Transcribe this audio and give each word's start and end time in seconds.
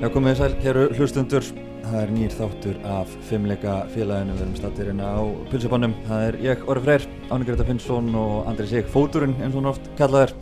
Já, 0.00 0.08
komið 0.08 0.38
sæl, 0.38 0.54
héru 0.64 0.82
hlustundur. 0.96 1.44
Það 1.84 1.96
er 2.00 2.12
nýr 2.14 2.32
þáttur 2.32 2.76
af 2.88 3.10
fimmleika 3.28 3.74
félaginu. 3.92 4.32
Við 4.32 4.46
erum 4.46 4.54
stattir 4.56 4.88
hérna 4.88 5.10
á 5.12 5.20
pulsibannum. 5.50 5.92
Það 6.06 6.24
er 6.24 6.38
ég, 6.40 6.62
Orri 6.72 6.82
Freyr, 6.86 7.04
Ánni 7.28 7.44
Greta 7.44 7.66
Finnsson 7.68 8.08
og 8.16 8.48
Andri 8.48 8.64
Sig 8.70 8.88
Fóturinn, 8.88 9.36
eins 9.36 9.52
og 9.52 9.60
hann 9.60 9.68
oft 9.74 9.92
kallaður. 10.00 10.32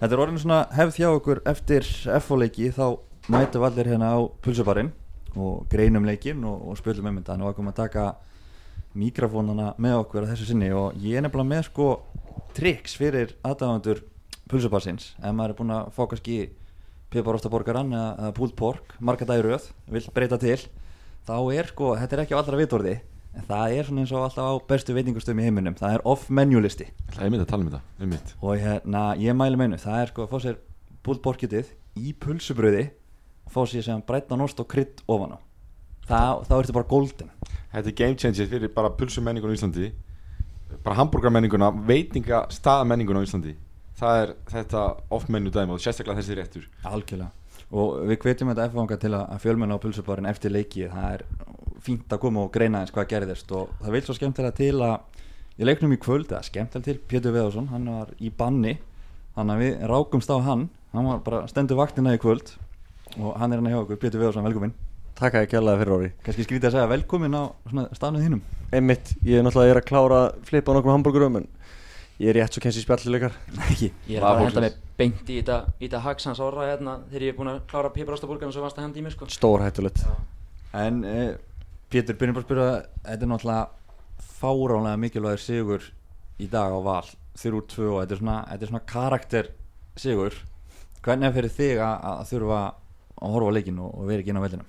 Þetta 0.00 0.10
er 0.16 0.24
orðin 0.24 0.40
svona 0.40 0.62
hefð 0.78 1.02
hjá 1.02 1.08
okkur 1.10 1.42
eftir 1.52 1.92
F-leiki. 2.22 2.72
Þá 2.72 2.96
mætum 3.36 3.68
allir 3.68 3.92
hérna 3.92 4.16
á 4.16 4.18
pulsibarinn 4.40 4.92
og 5.36 5.68
greinum 5.68 6.08
leikin 6.08 6.40
og, 6.48 6.64
og 6.64 6.80
spilum 6.80 7.12
um 7.12 7.20
þetta. 7.20 7.36
Nú 7.36 7.52
erum 7.52 7.68
við 7.68 7.76
að 7.76 7.80
taka 7.84 8.10
mikrofónana 8.96 9.74
með 9.76 10.00
okkur 10.06 10.24
að 10.24 10.32
þessu 10.32 10.54
sinni 10.54 10.72
og 10.72 10.96
ég 11.04 11.20
er 11.20 11.28
nefnilega 11.28 11.52
með 11.52 11.66
sko 11.68 11.94
triks 12.56 12.96
fyrir 12.96 13.36
aðdáðandur 13.44 14.06
pulsibarsins. 14.48 15.12
Ef 15.20 15.36
maður 15.36 15.52
er 15.52 15.60
búin 15.60 15.80
að 15.82 15.92
fá 15.92 16.06
kannski 16.08 16.46
piparostaborgaran 17.12 17.92
eða, 17.94 18.08
eða 18.20 18.34
pulled 18.36 18.56
pork 18.58 18.96
marga 19.00 19.28
dagir 19.28 19.50
rauð, 19.50 19.68
vil 19.92 20.08
breyta 20.14 20.38
til 20.42 20.58
þá 21.26 21.36
er 21.54 21.70
sko, 21.70 21.92
þetta 21.98 22.16
er 22.16 22.22
ekki 22.24 22.36
á 22.36 22.40
allra 22.40 22.60
vitorði 22.60 22.94
en 23.36 23.46
það 23.48 23.74
er 23.76 23.88
svona 23.88 24.04
eins 24.04 24.12
og 24.14 24.24
alltaf 24.26 24.46
á 24.48 24.54
bestu 24.70 24.94
veitingustöðum 24.96 25.42
í 25.42 25.46
heiminum, 25.46 25.76
það 25.76 25.98
er 25.98 26.04
off-menu 26.08 26.62
listi. 26.64 26.86
Það 27.12 27.26
er 27.26 27.32
mitt 27.34 27.42
að 27.44 27.50
tala 27.50 27.64
um 27.64 27.70
þetta, 27.72 27.82
um 28.00 28.12
mitt 28.14 28.32
og 28.40 28.62
hérna, 28.62 29.02
ég 29.20 29.36
mælu 29.36 29.60
meinu, 29.60 29.80
það 29.82 29.98
er 30.02 30.12
sko 30.12 30.24
að 30.24 30.32
fá 30.32 30.44
sér 30.46 30.56
pulled 31.04 31.22
porkitið 31.24 31.74
í 32.00 32.14
pulsubröði 32.22 32.86
og 33.46 33.52
fá 33.52 33.60
sér 33.68 33.84
sem 33.86 34.02
breyta 34.06 34.38
nost 34.38 34.62
og 34.62 34.68
krydd 34.72 35.04
ofan 35.10 35.36
á. 35.36 35.38
Það, 36.06 36.42
þá 36.46 36.54
ertu 36.56 36.74
bara 36.76 36.88
golden. 36.88 37.30
Þetta 37.74 37.90
er 37.90 37.96
game 37.98 38.18
changer 38.22 38.50
fyrir 38.50 38.72
bara 38.74 38.92
pulsumenningun 38.94 39.52
á 39.52 39.56
Íslandi 39.58 39.92
bara 40.82 40.96
hambúrgarmenninguna, 41.00 41.70
veitinga 41.86 42.44
staðamenninguna 42.54 43.22
á 43.22 43.26
Íslandi 43.26 43.54
það 43.96 44.20
er 44.22 44.32
þetta 44.52 44.84
off-menu 45.16 45.52
dæmi 45.54 45.76
og 45.76 45.82
sérstaklega 45.82 46.20
þessi 46.20 46.38
réttur. 46.38 46.68
Algjörlega. 46.86 47.30
Og 47.76 48.06
við 48.06 48.20
hvetjum 48.22 48.52
þetta 48.52 48.68
F-vanga 48.70 48.98
til 49.02 49.12
að 49.16 49.36
fjölmenna 49.42 49.78
á 49.78 49.82
pulsubarinn 49.82 50.30
eftir 50.30 50.54
leiki 50.54 50.86
það 50.92 51.08
er 51.16 51.24
fínt 51.86 52.12
að 52.12 52.22
koma 52.22 52.44
og 52.46 52.52
greina 52.54 52.82
eins 52.82 52.94
hvað 52.94 53.08
gerðist 53.12 53.52
og 53.54 53.72
það 53.82 53.96
vil 53.96 54.04
svo 54.06 54.16
skemmtilega 54.18 54.58
til 54.58 54.74
að 54.86 54.96
ég 55.56 55.68
leiknum 55.68 55.94
í 55.96 56.00
kvöld, 56.02 56.28
það 56.30 56.38
er 56.38 56.48
skemmtilega 56.50 56.86
til 56.86 57.00
Pétur 57.10 57.34
Veðarsson, 57.34 57.70
hann 57.72 57.90
var 57.90 58.12
í 58.20 58.30
banni. 58.30 58.76
Þannig 59.36 59.54
að 59.56 59.64
við 59.64 59.86
rákumst 59.90 60.32
á 60.32 60.36
hann. 60.44 60.68
Hann 60.94 61.10
var 61.10 61.22
bara 61.24 61.46
stendur 61.50 61.80
vaktina 61.80 62.14
í 62.16 62.20
kvöld 62.22 62.54
og 63.16 63.36
hann 63.40 63.52
er 63.52 63.60
hann 63.60 63.72
hjá 63.72 63.80
okkur, 63.82 64.00
Pétur 64.00 64.22
Veðarsson, 64.22 64.46
velkomin 64.46 64.74
Takk 65.16 65.38
að 65.38 65.46
ég 65.46 65.52
kjallaði 65.54 65.80
fyrir 65.80 65.94
orði 65.94 66.08
kannski 66.26 66.44
skrítið 66.44 66.68
að 66.68 66.74
segja 66.74 66.88
velkomin 66.90 67.36
á 67.36 67.42
stafnuð 67.96 68.24
þínum. 68.26 68.40
Einmitt, 68.76 69.12
ég 69.24 69.38
er 69.38 69.46
náttúrulega 69.46 69.72
er 69.72 69.78
að 69.80 69.86
klára 69.88 70.18
að 70.26 70.34
flipa 70.44 70.72
á 70.72 70.76
nokkrum 70.76 70.92
hambúrgurum 70.92 71.38
en 71.40 71.46
ég 72.20 72.30
er 72.30 72.38
rétt 72.38 72.56
svo 72.56 72.62
kennst 72.64 72.80
í 72.80 72.84
spjallileikar 72.84 73.34
ekki, 73.70 73.90
Ég 74.08 74.18
er 74.18 74.24
bara 74.24 74.40
að 74.40 74.48
henda 74.48 74.64
mig 74.64 74.78
beint 74.96 75.28
í 75.28 75.40
þetta, 75.40 75.58
í 75.76 75.84
þetta 75.84 76.02
hagsans 76.06 76.40
ára 76.40 76.70
hérna 76.70 76.96
þegar 77.10 77.26
ég 77.26 77.34
er 77.34 77.38
búin 77.38 77.52
að 77.52 77.60
klára 77.70 77.92
piparástaburgan 77.92 78.48
og 78.48 78.56
svo 78.56 78.64
varst 78.64 78.78
að 78.80 78.86
henda 78.86 79.00
í 79.00 79.04
mér 79.04 79.12
sko. 79.12 79.28
Stór 79.32 79.64
hættulegt. 79.66 80.04
En 80.76 81.02
eh, 81.04 81.34
Pétur, 81.92 82.16
byrjum 82.18 82.38
bara 82.38 82.44
að 82.44 82.48
spyrja 82.48 82.70
þetta 83.04 83.26
er 83.26 83.30
náttúrulega 83.32 84.24
fáránlega 84.40 85.02
mikilvægur 85.04 85.42
sigur 85.44 85.90
í 86.40 86.48
dag 86.52 86.72
á 86.72 86.80
val 86.84 87.04
þurr 87.36 87.58
úr 87.60 87.66
tvö 87.70 87.90
og 87.90 88.00
þetta 88.00 88.16
er 88.16 88.22
svona, 88.22 88.38
þetta 88.52 88.66
er 88.66 88.72
svona 88.72 88.86
karakter 88.94 89.50
sigur. 90.00 90.40
Hvernig 91.04 91.28
er 91.28 91.36
fyrir 91.36 91.54
þig 91.60 91.84
að, 91.84 92.08
að 92.14 92.24
þurfa 92.32 92.62
að 93.16 93.36
horfa 93.36 93.52
á 93.52 93.56
leikin 93.56 93.84
og, 93.84 93.92
og 93.92 94.08
vera 94.08 94.24
ekki 94.24 94.32
inn 94.32 94.40
á 94.40 94.44
veldinu 94.46 94.66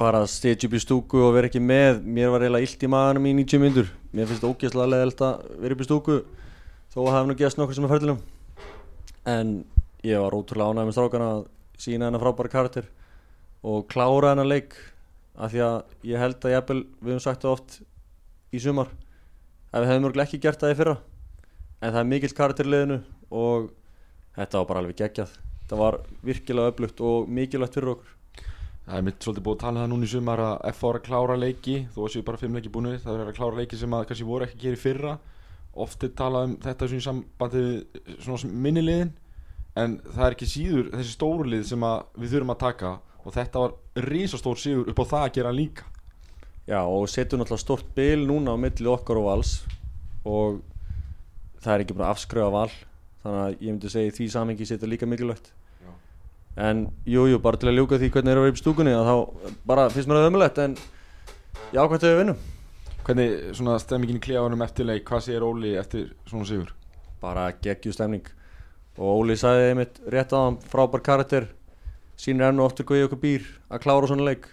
Bara 0.00 0.22
að 0.22 0.30
stegja 0.32 0.64
upp 0.64 0.74
í 0.78 0.80
stúku 0.80 1.18
og 1.20 1.34
vera 1.34 1.48
ekki 1.50 1.60
með. 1.60 1.98
Mér 2.08 2.30
var 2.32 2.40
eiginlega 2.40 2.64
illt 2.64 2.84
í 2.86 2.88
maðanum 2.88 3.26
í 3.28 3.32
90 3.42 3.60
myndur 3.60 3.88
Mér 4.16 4.30
finnst 4.30 4.40
þetta 4.40 4.52
ógeðslega 4.54 4.90
leðilt 4.94 5.24
að 5.26 5.40
vera 5.60 5.74
upp 5.76 5.82
í 5.82 5.86
stúku 5.86 6.14
Þó 6.94 6.96
að 7.02 7.08
hafa 7.12 7.26
nú 7.28 7.34
gæst 7.36 7.58
nokkur 7.60 7.76
sem 7.76 7.84
er 7.84 7.90
ferðilum 7.92 8.22
En 9.28 9.50
ég 10.00 10.22
var 10.22 10.36
ótrúlega 10.38 10.72
ánægð 10.72 10.88
með 10.88 10.96
strákana 10.96 11.26
að 11.34 11.42
sína 11.84 12.08
hennar 12.08 12.22
frábæra 12.22 12.52
karakter 12.54 12.88
Og 13.60 13.84
klára 13.92 14.30
hennar 14.32 14.48
leik 14.48 14.72
Af 15.36 15.52
því 15.52 15.60
að 15.66 15.76
ég 16.08 16.24
held 16.24 16.46
að 16.48 16.54
jafnvel, 16.54 16.80
við 17.02 17.12
höfum 17.12 17.24
sagt 17.26 17.44
það 17.44 17.56
oft 17.58 17.76
í 18.56 18.62
sumar 18.64 18.88
Að 19.68 19.84
við 19.84 19.92
hefum 19.92 20.06
mörgulega 20.06 20.26
ekki 20.30 20.40
gert 20.42 20.64
það 20.64 20.72
í 20.72 20.78
fyrra. 20.80 20.94
En 21.84 21.92
það 21.92 22.00
er 22.00 22.08
mikill 22.14 22.32
karakter 22.40 22.70
í 22.70 22.72
liðinu 22.72 22.98
Og 23.36 23.68
þetta 24.38 24.62
var 24.62 24.70
bara 24.72 24.82
alveg 24.82 24.98
geggjað. 25.04 25.36
Það 25.68 25.84
var 25.84 26.00
virkilega 26.24 26.72
öflugt 26.72 27.04
og 27.04 27.28
mikilvægt 27.30 27.76
fyrir 27.76 27.92
okkur 27.92 28.16
Það 28.90 28.98
er 28.98 29.04
mitt 29.06 29.22
svolítið 29.22 29.44
búið 29.46 29.54
að 29.54 29.60
tala 29.62 29.70
um 29.70 29.84
það 29.84 29.90
núna 29.92 30.06
í 30.06 30.10
sumar 30.10 30.40
að 30.42 30.54
F 30.72 30.80
ára 30.82 30.98
að 30.98 31.04
klára 31.06 31.34
leiki. 31.38 31.74
Þó 31.94 31.98
að 32.02 32.08
séu 32.10 32.24
bara 32.26 32.38
fimm 32.40 32.56
leiki 32.58 32.70
búinu 32.74 32.94
það 32.98 33.20
er 33.20 33.28
að 33.30 33.36
klára 33.36 33.58
leiki 33.60 33.76
sem 33.78 33.92
að 33.94 34.06
kannski 34.08 34.26
voru 34.26 34.46
ekki 34.48 34.56
að 34.56 34.64
gera 34.64 34.78
í 34.78 34.80
fyrra. 34.82 35.12
Oft 35.84 36.02
er 36.02 36.10
talað 36.18 36.46
um 36.48 36.56
þetta 36.64 36.88
svona 36.90 37.02
í 37.02 37.04
sambandi 37.04 37.62
við 37.62 38.16
svona 38.24 38.50
minniliðin 38.64 39.12
en 39.78 39.94
það 40.08 40.24
er 40.26 40.34
ekki 40.34 40.48
síður 40.50 40.90
þessi 40.96 41.14
stóru 41.14 41.46
lið 41.52 41.62
sem 41.68 41.86
við 42.18 42.34
þurfum 42.34 42.52
að 42.56 42.60
taka. 42.64 42.92
Og 43.22 43.36
þetta 43.36 43.62
var 43.62 43.78
risastór 44.08 44.58
síður 44.58 44.90
upp 44.90 45.04
á 45.06 45.10
það 45.12 45.28
að 45.28 45.32
gera 45.38 45.54
líka. 45.54 45.86
Já 46.66 46.80
og 46.82 47.06
setjum 47.14 47.44
náttúrulega 47.44 47.62
stort 47.62 47.94
bil 47.94 48.26
núna 48.26 48.58
á 48.58 48.62
milli 48.66 48.90
okkar 48.90 49.22
og 49.22 49.28
vals. 49.30 49.54
Og 50.26 50.58
það 51.62 51.76
er 51.76 51.86
ekki 51.86 52.00
bara 52.02 52.10
afskröða 52.10 52.52
val 52.58 52.74
þannig 53.22 53.40
að 53.46 53.54
ég 53.54 53.70
myndi 53.70 53.94
segja 53.94 54.18
því 54.18 54.30
samengi 54.34 54.66
setja 54.66 54.90
líka 54.90 55.06
mikilvægt. 55.06 55.54
En 56.56 56.86
jújú, 57.06 57.34
jú, 57.34 57.42
bara 57.42 57.60
til 57.60 57.70
að 57.70 57.78
ljúka 57.78 58.00
því 58.00 58.10
hvernig 58.14 58.32
er 58.32 58.40
að 58.40 58.46
vera 58.46 58.54
upp 58.54 58.58
í 58.58 58.64
stúkunni 58.64 58.96
að 58.96 59.10
þá 59.10 59.14
bara 59.70 59.90
finnst 59.92 60.10
mér 60.10 60.20
það 60.20 60.30
ömulegt 60.32 60.58
en 60.64 60.74
já, 61.70 61.82
hvað 61.84 62.02
þau 62.02 62.18
vinnum 62.22 62.48
Hvernig 63.00 63.54
svona 63.56 63.78
stemmingin 63.80 64.18
í 64.18 64.22
klefanum 64.22 64.60
eftir 64.62 64.84
leik 64.84 65.06
hvað 65.08 65.22
segir 65.24 65.46
Óli 65.46 65.70
eftir 65.80 66.10
svona 66.28 66.44
sigur? 66.46 66.74
bara 67.20 67.50
geggju 67.62 67.92
stemning. 67.94 68.24
Og 68.98 69.22
Óli 69.22 69.36
sagði 69.38 69.70
einmitt 69.70 70.00
rétt 70.12 70.32
á 70.32 70.38
hann 70.40 70.58
frábær 70.72 71.02
karakter 71.04 71.48
sínir 72.20 72.48
enn 72.48 72.60
og 72.60 72.70
oftur 72.70 72.88
ég 72.96 73.08
okkur 73.08 73.20
býr 73.20 73.46
að 73.70 73.82
klára 73.84 74.08
svona 74.10 74.26
leik. 74.28 74.48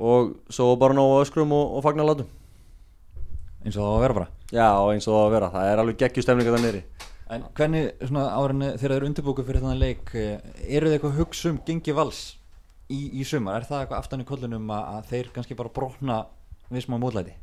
Og 0.00 0.36
svo 0.48 0.72
bara 0.80 0.96
ná 0.96 1.02
öskrum 1.20 1.52
og, 1.52 1.76
og 1.76 1.84
fagna 1.84 2.06
látum 2.06 2.28
eins 3.60 3.76
og 3.76 3.84
það 3.84 3.90
á 3.92 3.96
að 3.96 4.02
vera 4.02 4.16
bara. 4.16 4.28
Já, 4.48 4.68
eins 4.88 5.06
og 5.06 5.12
það 5.12 5.20
á 5.20 5.26
að 5.26 5.34
vera, 5.34 5.48
það 5.52 5.70
er 5.70 5.80
alveg 5.82 5.96
geggju 6.00 6.22
stemning 6.24 6.48
að 6.48 6.54
það 6.56 6.62
nýri 6.64 6.82
en 7.30 7.44
hvernig 7.56 7.90
svona 8.08 8.26
árinni 8.34 8.72
þegar 8.74 8.80
þið 8.92 8.96
eru 8.98 9.08
undirbúku 9.10 9.44
fyrir 9.46 9.62
þannig 9.64 9.80
leik 9.84 10.12
eh, 10.18 10.40
eru 10.66 10.90
þið 10.90 10.96
eitthvað 10.96 11.12
að 11.14 11.20
hugsa 11.22 11.50
um 11.52 11.60
gengi 11.68 11.94
vals 11.96 12.20
í, 12.90 13.00
í 13.20 13.24
sumar, 13.28 13.60
er 13.60 13.68
það 13.68 13.84
eitthvað 13.84 14.00
aftan 14.02 14.24
í 14.24 14.28
kollunum 14.28 14.70
að, 14.74 14.86
að 14.96 15.08
þeir 15.12 15.32
kannski 15.36 15.56
bara 15.58 15.72
brotna 15.74 16.20
við 16.70 16.86
smá 16.86 16.96
mótlæti? 17.02 17.34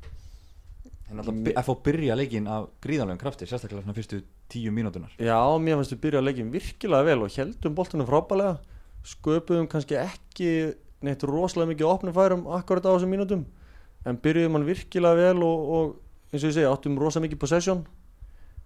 En 1.08 1.22
alltaf 1.22 1.38
by- 1.46 1.54
að 1.56 1.68
fá 1.70 1.74
byrja 1.86 2.16
leikin 2.20 2.50
af 2.52 2.66
gríðanlegum 2.84 3.22
krafti 3.22 3.48
sérstaklega 3.48 3.86
svona 3.86 3.96
fyrstu 3.96 4.18
tíu 4.52 4.74
mínútunar 4.76 5.14
Já, 5.24 5.38
mér 5.64 5.78
fannst 5.80 5.94
við 5.96 6.02
byrja 6.04 6.20
að 6.20 6.28
leikinn 6.28 6.50
virkilega 6.52 7.08
vel 7.08 7.22
og 7.24 7.38
heldum 7.40 7.78
boltunum 7.78 8.10
frábælega 8.10 8.58
sköpuðum 9.08 9.70
kannski 9.72 9.96
ekki 10.02 10.50
neitt 11.08 11.24
rosalega 11.30 11.72
mikið 11.72 11.88
opnum 11.94 12.16
færum 12.18 12.44
akkurat 12.58 12.84
á 12.84 12.92
þessum 12.92 13.14
mínútum 13.16 13.46
en 14.08 14.20
byrjuðum 14.20 14.58
hann 14.58 14.68
virkilega 14.68 15.16
vel 15.22 15.46
og, 15.48 15.72
og 15.78 15.96
eins 16.34 16.44
og 16.44 16.50
ég 16.50 16.56
segi, 16.58 16.68
áttum 16.68 17.00
rosalega 17.00 17.30
mikið 17.30 17.40
possession. 17.40 17.86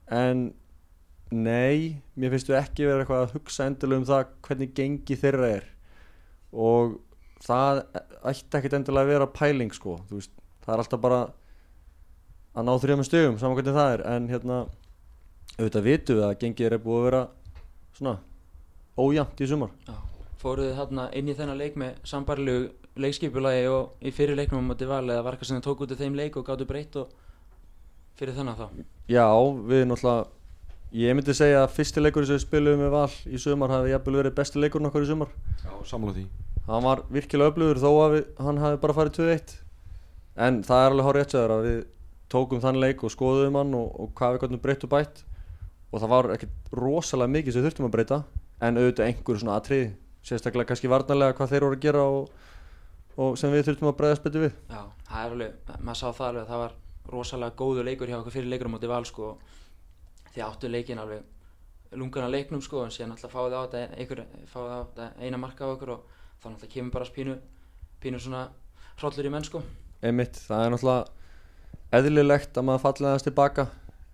En 0.09 0.47
nei, 1.31 2.01
mér 2.19 2.33
finnst 2.35 2.49
við 2.51 2.59
ekki 2.59 2.87
vera 2.87 3.03
eitthvað 3.03 3.25
að 3.25 3.35
hugsa 3.37 3.67
endilega 3.69 4.01
um 4.01 4.07
það 4.09 4.33
hvernig 4.47 4.73
gengi 4.77 5.17
þeirra 5.21 5.51
er. 5.57 5.67
Og 6.51 6.97
það 7.41 7.83
ætti 8.27 8.59
ekkit 8.59 8.77
endilega 8.77 9.07
að 9.07 9.13
vera 9.15 9.29
pæling 9.31 9.71
sko, 9.75 9.97
þú 10.09 10.19
veist, 10.19 10.33
það 10.65 10.73
er 10.75 10.83
alltaf 10.83 11.03
bara 11.03 11.21
að 12.51 12.67
ná 12.67 12.73
þrjóðum 12.83 13.07
stöðum 13.07 13.39
saman 13.39 13.57
hvernig 13.57 13.77
það 13.77 13.93
er, 13.95 14.03
en 14.11 14.27
hérna 14.31 14.59
auðvitað 15.57 15.87
vitum 15.87 16.19
við 16.19 16.27
að 16.27 16.37
gengið 16.43 16.67
er 16.67 16.83
búið 16.83 16.99
að 16.99 17.07
vera 17.07 17.23
svona 17.97 18.15
ójæmt 18.99 19.41
í 19.41 19.49
sumar. 19.49 19.73
Já. 19.87 19.95
Fóruð 20.41 20.71
þið 20.71 20.77
þarna 20.79 21.03
inn 21.17 21.27
í 21.29 21.35
þennan 21.37 21.59
leik 21.59 21.75
með 21.77 21.97
sambarlegu 22.09 22.69
leikskipulagi 23.01 23.65
og 23.71 24.03
í 24.03 24.11
fyrir 24.15 24.35
leiknum 24.35 24.65
á 24.65 24.69
móti 24.71 24.87
val 24.89 25.03
eða 25.05 25.23
var 25.23 25.35
eitthvað 25.35 25.51
sem 25.51 25.59
þið 25.59 25.67
tók 25.67 25.83
út 25.85 25.93
af 25.93 26.01
þeim 26.01 26.15
leik 26.17 26.37
og 26.39 26.47
gáttu 26.47 26.67
breytt 26.67 26.97
og 26.99 27.11
fyrir 28.19 28.35
þennan 28.35 28.57
þá? 28.57 28.65
Já, 29.11 29.27
við 29.69 29.85
náttúrulega 29.87 30.40
ég 30.91 31.15
myndi 31.15 31.33
segja 31.35 31.63
að 31.63 31.73
fyrsti 31.77 32.01
leikur 32.03 32.25
sem 32.27 32.35
við 32.35 32.43
spilum 32.43 32.81
með 32.81 32.91
val 32.91 33.11
í 33.31 33.39
sumar 33.39 33.71
hafi 33.71 33.93
jafnvel 33.93 34.17
verið 34.19 34.35
besti 34.35 34.59
leikurinn 34.59 34.89
okkar 34.89 35.05
í 35.05 35.09
sumar. 35.09 35.31
Já, 35.63 35.71
sammála 35.87 36.15
því. 36.17 36.25
Hann 36.67 36.85
var 36.85 37.03
virkilega 37.11 37.53
öflugur 37.53 37.79
þó 37.81 37.89
að 37.91 38.15
við, 38.15 38.25
hann 38.45 38.61
hafi 38.61 38.79
bara 38.83 38.95
farið 38.97 39.17
2-1 39.21 39.53
en 40.45 40.61
það 40.67 40.83
er 40.83 40.91
alveg 40.91 41.07
hár 41.07 41.19
rétt 41.19 41.35
að 41.39 41.65
við 41.65 41.79
tókum 42.31 42.61
þann 42.63 42.79
leik 42.79 43.03
og 43.03 43.13
skoðum 43.13 43.57
hann 43.59 43.73
og, 43.75 43.87
og 44.03 44.11
hvað 44.19 44.35
við 44.35 44.43
gottum 44.43 44.63
breytt 44.63 44.85
og 44.87 44.91
bætt. 44.91 45.23
Og 45.91 45.99
það 45.99 46.13
var 46.13 46.29
ekkert 46.35 46.75
rosalega 46.75 47.35
mikið 47.35 47.55
sem 47.55 47.63
við 47.63 47.69
þurftum 47.69 47.87
að 47.87 47.95
breyta 47.95 48.21
en 48.61 48.77
auðvitað 48.79 49.07
einhver 49.07 49.41
svona 49.41 49.57
atrið 49.59 49.89
sérstaklega 50.27 50.69
kannski 50.69 50.91
varnarlega 50.91 51.35
hvað 51.39 51.51
þeir 51.55 51.65
voru 51.65 51.79
að 51.79 51.83
gera 51.87 52.03
og, 52.05 52.29
og 53.17 53.39
sem 53.39 53.51
við 53.51 53.65
þurftum 53.67 53.89
að 53.91 53.97
breyðast 53.99 54.27
betur 54.27 54.45
við. 54.45 54.53
Já, 54.71 54.83
það 55.07 55.23
er 55.23 55.35
alveg, 55.35 55.57
maður 55.79 55.99
sá 55.99 56.07
það 56.07 56.27
alveg 56.27 56.43
að 56.43 56.51
það 56.53 56.63
var 56.63 56.77
rosalega 57.11 57.57
góðu 57.59 57.85
leikur 57.87 58.11
hjá 58.11 58.19
okkur 58.21 58.35
fyrir 58.37 58.51
leikur 58.53 58.71
á 58.71 58.73
móti 58.75 58.91
val 58.91 59.03
sko 59.09 59.33
því 60.31 60.43
áttu 60.45 60.71
leikin 60.71 61.01
alveg 61.01 61.97
lungan 61.97 62.27
að 62.27 62.35
leiknum 62.37 62.61
sko 62.63 62.85
en 62.85 62.93
síðan 62.93 63.15
alltaf 63.15 63.33
fáið 63.33 63.55
á 63.57 63.61
þetta 63.65 63.81
einhver, 63.99 64.21
fáið 64.47 64.71
á 64.71 64.79
þetta 64.79 65.07
eina 65.19 65.39
marka 65.41 65.67
á 65.67 65.73
okkur 65.73 65.93
og 65.97 66.03
þá 66.41 66.45
náttúrulega 66.49 66.73
kemur 66.73 66.93
bara 66.95 67.09
pínu, 67.15 67.37
pínu 68.01 68.21
svona 68.21 68.43
hrollur 69.01 69.27
í 69.27 69.33
menn 69.33 69.47
sko. 69.47 69.61
Einmitt, 70.01 70.39
það 70.47 70.65
er 70.65 70.73
náttúrulega 70.75 71.99
eðlilegt 71.99 72.57
að 72.57 72.67
maður 72.67 72.83
falliðast 72.85 73.27
tilbaka 73.27 73.67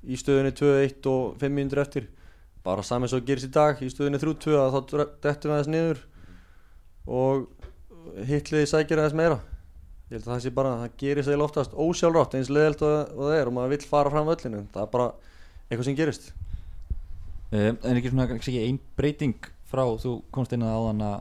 í 0.07 0.17
stöðunni 0.17 0.53
2-1 0.57 1.09
og 1.11 1.37
5 1.41 1.53
mínútur 1.53 1.83
eftir. 1.83 2.07
Bara 2.65 2.83
saman 2.83 3.11
svo 3.11 3.21
gerist 3.23 3.47
í 3.47 3.53
dag 3.53 3.79
í 3.83 3.91
stöðunni 3.91 4.19
3-2 4.21 4.57
að 4.57 4.73
þá 4.73 4.79
dettum 5.23 5.51
við 5.51 5.55
aðeins 5.55 5.71
niður 5.71 6.01
og 7.07 7.45
hitliði 8.27 8.71
sækir 8.73 9.03
aðeins 9.03 9.17
meira. 9.21 9.37
Ég 10.07 10.17
held 10.17 10.25
að 10.25 10.33
það 10.33 10.43
sé 10.43 10.51
bara, 10.55 10.75
það 10.81 10.99
gerist 11.03 11.31
eða 11.31 11.45
oftast 11.45 11.73
ósjálfrátt 11.75 12.37
eins 12.39 12.51
leðilt 12.51 12.83
og, 12.87 13.13
og 13.13 13.23
það 13.27 13.37
er 13.37 13.49
og 13.49 13.55
maður 13.57 13.73
vill 13.75 13.87
fara 13.91 14.11
fram 14.13 14.29
völlinu, 14.29 14.61
það 14.73 14.85
er 14.85 14.91
bara 14.93 15.07
eitthvað 15.67 15.85
sem 15.89 15.97
gerist? 15.97 16.31
Um, 17.51 17.77
en 17.79 17.95
ekki 17.95 18.11
svona 18.11 18.27
ekki 18.35 18.57
ein 18.65 18.79
breyting 18.99 19.37
frá 19.67 19.83
þú 19.99 20.17
komst 20.35 20.53
inn 20.55 20.63
að 20.63 20.75
áðan 20.79 21.03
að 21.03 21.15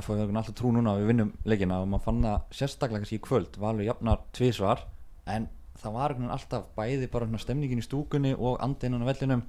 FH 0.00 0.16
hefur 0.20 0.38
alltaf 0.38 0.56
trú 0.58 0.70
núna 0.74 0.94
að 0.94 1.02
við 1.02 1.10
vinnum 1.12 1.32
leikina 1.46 1.80
og 1.82 1.90
maður 1.90 2.06
fann 2.08 2.24
það 2.26 2.56
sérstaklega 2.58 3.02
kannski 3.02 3.18
í 3.18 3.24
kvöld 3.24 3.58
valur 3.62 3.86
jafnar 3.86 4.22
tvísvar 4.34 4.82
en 5.30 5.48
það 5.78 5.96
var 5.98 6.16
alltaf 6.36 6.66
bæði 6.78 7.10
bara 7.12 7.42
stemningin 7.42 7.82
í 7.82 7.86
stúkunni 7.86 8.34
og 8.34 8.58
andinnan 8.64 9.02
á 9.06 9.10
vellinum. 9.10 9.44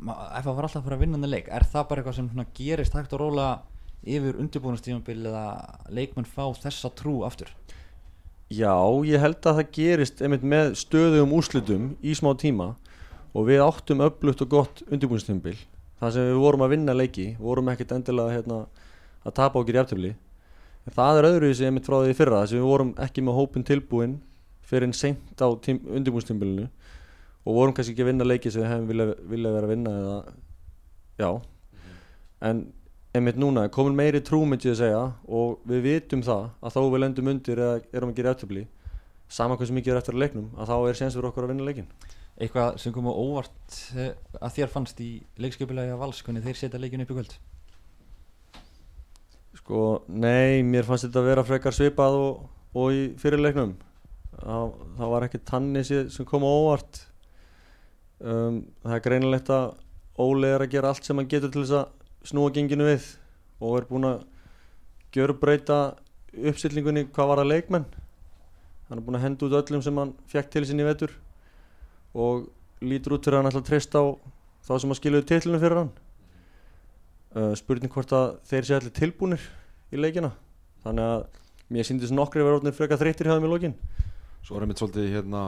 FH 0.00 0.54
var 0.56 0.66
alltaf 0.66 0.80
að 0.80 0.86
fara 0.86 0.96
að 0.96 1.04
vinna 1.04 1.18
þennan 1.18 1.34
leik. 1.34 1.50
Er 1.52 1.66
það 1.68 1.88
bara 1.90 2.02
eitthvað 2.02 2.18
sem 2.18 2.46
gerist 2.56 2.96
hægt 2.96 3.16
og 3.16 3.20
róla 3.20 3.48
yfir 4.00 4.38
undirbúinastífambil 4.40 5.28
eða 5.28 5.44
leikmenn 5.92 6.28
fá 6.28 6.46
þessa 6.56 6.92
trú 6.96 7.20
aftur? 7.28 7.52
Já, 8.50 8.74
ég 9.06 9.20
held 9.22 9.44
að 9.46 9.60
það 9.60 9.74
gerist 9.76 10.22
einmitt 10.24 10.42
með 10.42 10.72
stöðum 10.80 11.34
úrslitum 11.36 11.90
í 12.02 12.16
smá 12.18 12.32
tíma 12.40 12.72
og 13.34 13.46
við 13.46 13.62
áttum 13.64 14.02
öflugt 14.06 14.42
og 14.44 14.50
gott 14.50 14.82
undirbúinstímbil 14.88 15.56
þar 16.00 16.14
sem 16.16 16.26
við 16.30 16.40
vorum 16.42 16.64
að 16.66 16.74
vinna 16.74 16.96
leiki 16.96 17.28
vorum 17.38 17.70
ekkert 17.72 17.94
endilega 17.98 18.38
hérna, 18.38 18.64
að 19.24 19.36
tapa 19.36 19.60
okkur 19.60 19.76
í 19.78 19.82
aftöfli 19.82 20.12
en 20.86 20.96
það 20.96 21.20
er 21.20 21.28
öðruvísi 21.30 21.68
einmitt 21.68 21.86
frá 21.86 22.00
því 22.00 22.16
fyrra 22.18 22.42
þar 22.42 22.50
sem 22.50 22.60
við 22.60 22.68
vorum 22.70 22.92
ekki 23.06 23.24
með 23.26 23.38
hópin 23.38 23.66
tilbúin 23.68 24.18
fyrir 24.70 24.88
en 24.88 24.96
seint 24.96 25.42
á 25.42 25.48
undirbúinstímbilinu 25.50 26.68
og 27.44 27.56
vorum 27.56 27.74
kannski 27.76 27.94
ekki 27.94 28.04
að 28.04 28.10
vinna 28.12 28.26
leiki 28.26 28.52
sem 28.52 28.62
við 28.62 28.70
hefum 28.70 28.90
viljað 28.90 29.14
vilja 29.32 29.54
vera 29.54 29.68
að 29.68 29.72
vinna 29.74 29.94
eða 30.00 30.18
já. 31.20 31.30
En 32.40 32.60
einmitt 33.16 33.40
núna 33.40 33.66
komin 33.72 33.96
meiri 33.96 34.20
trú 34.24 34.44
myndi 34.46 34.68
ég 34.68 34.76
að 34.76 34.82
segja 34.84 35.02
og 35.26 35.64
við 35.68 35.82
vitum 35.88 36.22
það 36.26 36.44
að 36.60 36.76
þó 36.76 36.80
við 36.84 37.02
lendum 37.02 37.30
undir 37.32 37.62
eða 37.64 37.80
erum 37.96 38.12
að 38.12 38.20
gera 38.20 38.34
eftirblí 38.36 38.66
saman 39.30 39.58
hversu 39.58 39.74
mikið 39.74 39.94
er 39.94 40.00
eftir 40.00 40.16
að 40.16 40.22
leiknum 40.24 40.48
að 40.56 40.70
þá 40.70 40.76
er 40.78 40.98
séns 41.00 41.16
fyrir 41.16 41.30
okkur 41.30 41.46
að 41.46 41.52
vinna 41.54 41.66
leikin 41.66 41.88
eitthvað 42.40 42.78
sem 42.80 42.92
kom 42.94 43.08
á 43.10 43.12
óvart 43.12 43.76
eh, 44.00 44.14
að 44.40 44.54
þér 44.56 44.72
fannst 44.72 45.00
í 45.04 45.10
leikskjöpulagi 45.40 45.92
að 45.92 46.00
vals 46.00 46.22
hvernig 46.24 46.46
þeir 46.46 46.58
setja 46.58 46.80
leikinu 46.80 47.04
upp 47.04 47.12
í 47.12 47.18
kvöld? 47.18 47.36
Sko, 49.60 49.82
nei, 50.08 50.64
mér 50.64 50.88
fannst 50.88 51.06
þetta 51.06 51.20
að 51.20 51.28
vera 51.28 51.46
frekar 51.46 51.76
svipað 51.76 52.16
og, 52.16 52.42
og 52.80 52.96
í 52.96 53.04
fyrirleiknum. 53.20 53.76
Það, 54.40 54.74
það 54.96 55.14
var 55.14 55.26
ekki 55.26 55.42
tanni 55.52 55.84
sem 55.84 56.26
kom 56.28 56.46
á 56.46 56.50
óvart. 56.50 57.04
Um, 58.20 58.62
það 58.84 58.96
er 58.96 59.04
greinilegt 59.04 59.54
að 59.54 59.70
Óli 60.20 60.50
er 60.52 60.60
að 60.60 60.74
gera 60.74 60.90
allt 60.92 61.06
sem 61.06 61.16
hann 61.16 61.28
getur 61.30 61.52
til 61.52 61.62
þess 61.62 61.78
að 61.78 62.28
snúa 62.28 62.52
genginu 62.52 62.84
við 62.84 63.06
og 63.64 63.78
er 63.78 63.86
búin 63.88 64.04
að 64.04 64.26
gjörbreyta 65.16 65.78
uppsillingunni 66.50 67.06
hvað 67.08 67.30
var 67.30 67.40
að 67.40 67.52
leikmenn. 67.54 67.86
Hann 68.88 69.00
er 69.00 69.04
búin 69.06 69.16
að 69.16 69.24
henda 69.24 69.46
út 69.46 69.56
öllum 69.60 69.84
sem 69.84 70.00
hann 70.00 70.12
fekk 70.28 70.50
til 70.52 70.66
sinni 70.68 70.84
vetur 70.84 71.14
og 72.14 72.48
lítur 72.80 73.16
út 73.16 73.24
fyrir 73.24 73.38
að 73.38 73.42
hann 73.42 73.50
ætla 73.50 73.62
að 73.62 73.68
treysta 73.68 74.02
á 74.02 74.06
þá 74.66 74.72
sem 74.82 74.92
að 74.92 75.00
skiluðu 75.00 75.26
titlunum 75.28 75.62
fyrir 75.62 75.80
hann. 75.80 75.90
Uh, 77.30 77.52
spurning 77.58 77.92
hvort 77.92 78.12
að 78.16 78.30
þeir 78.50 78.66
sé 78.66 78.76
allir 78.76 78.94
tilbúnir 78.96 79.44
í 79.94 80.00
leikina. 80.00 80.32
Þannig 80.84 81.10
að 81.14 81.26
mér 81.70 81.86
síndist 81.86 82.14
nokkri 82.14 82.42
vera 82.42 82.58
orðinir 82.58 82.74
frekar 82.74 83.00
þreyttir 83.00 83.30
hjá 83.30 83.36
þeim 83.36 83.46
í 83.46 83.52
lokin. 83.52 83.76
Svo 84.40 84.56
er 84.56 84.64
einmitt 84.64 84.80
svolítið 84.80 85.10
hérna, 85.12 85.42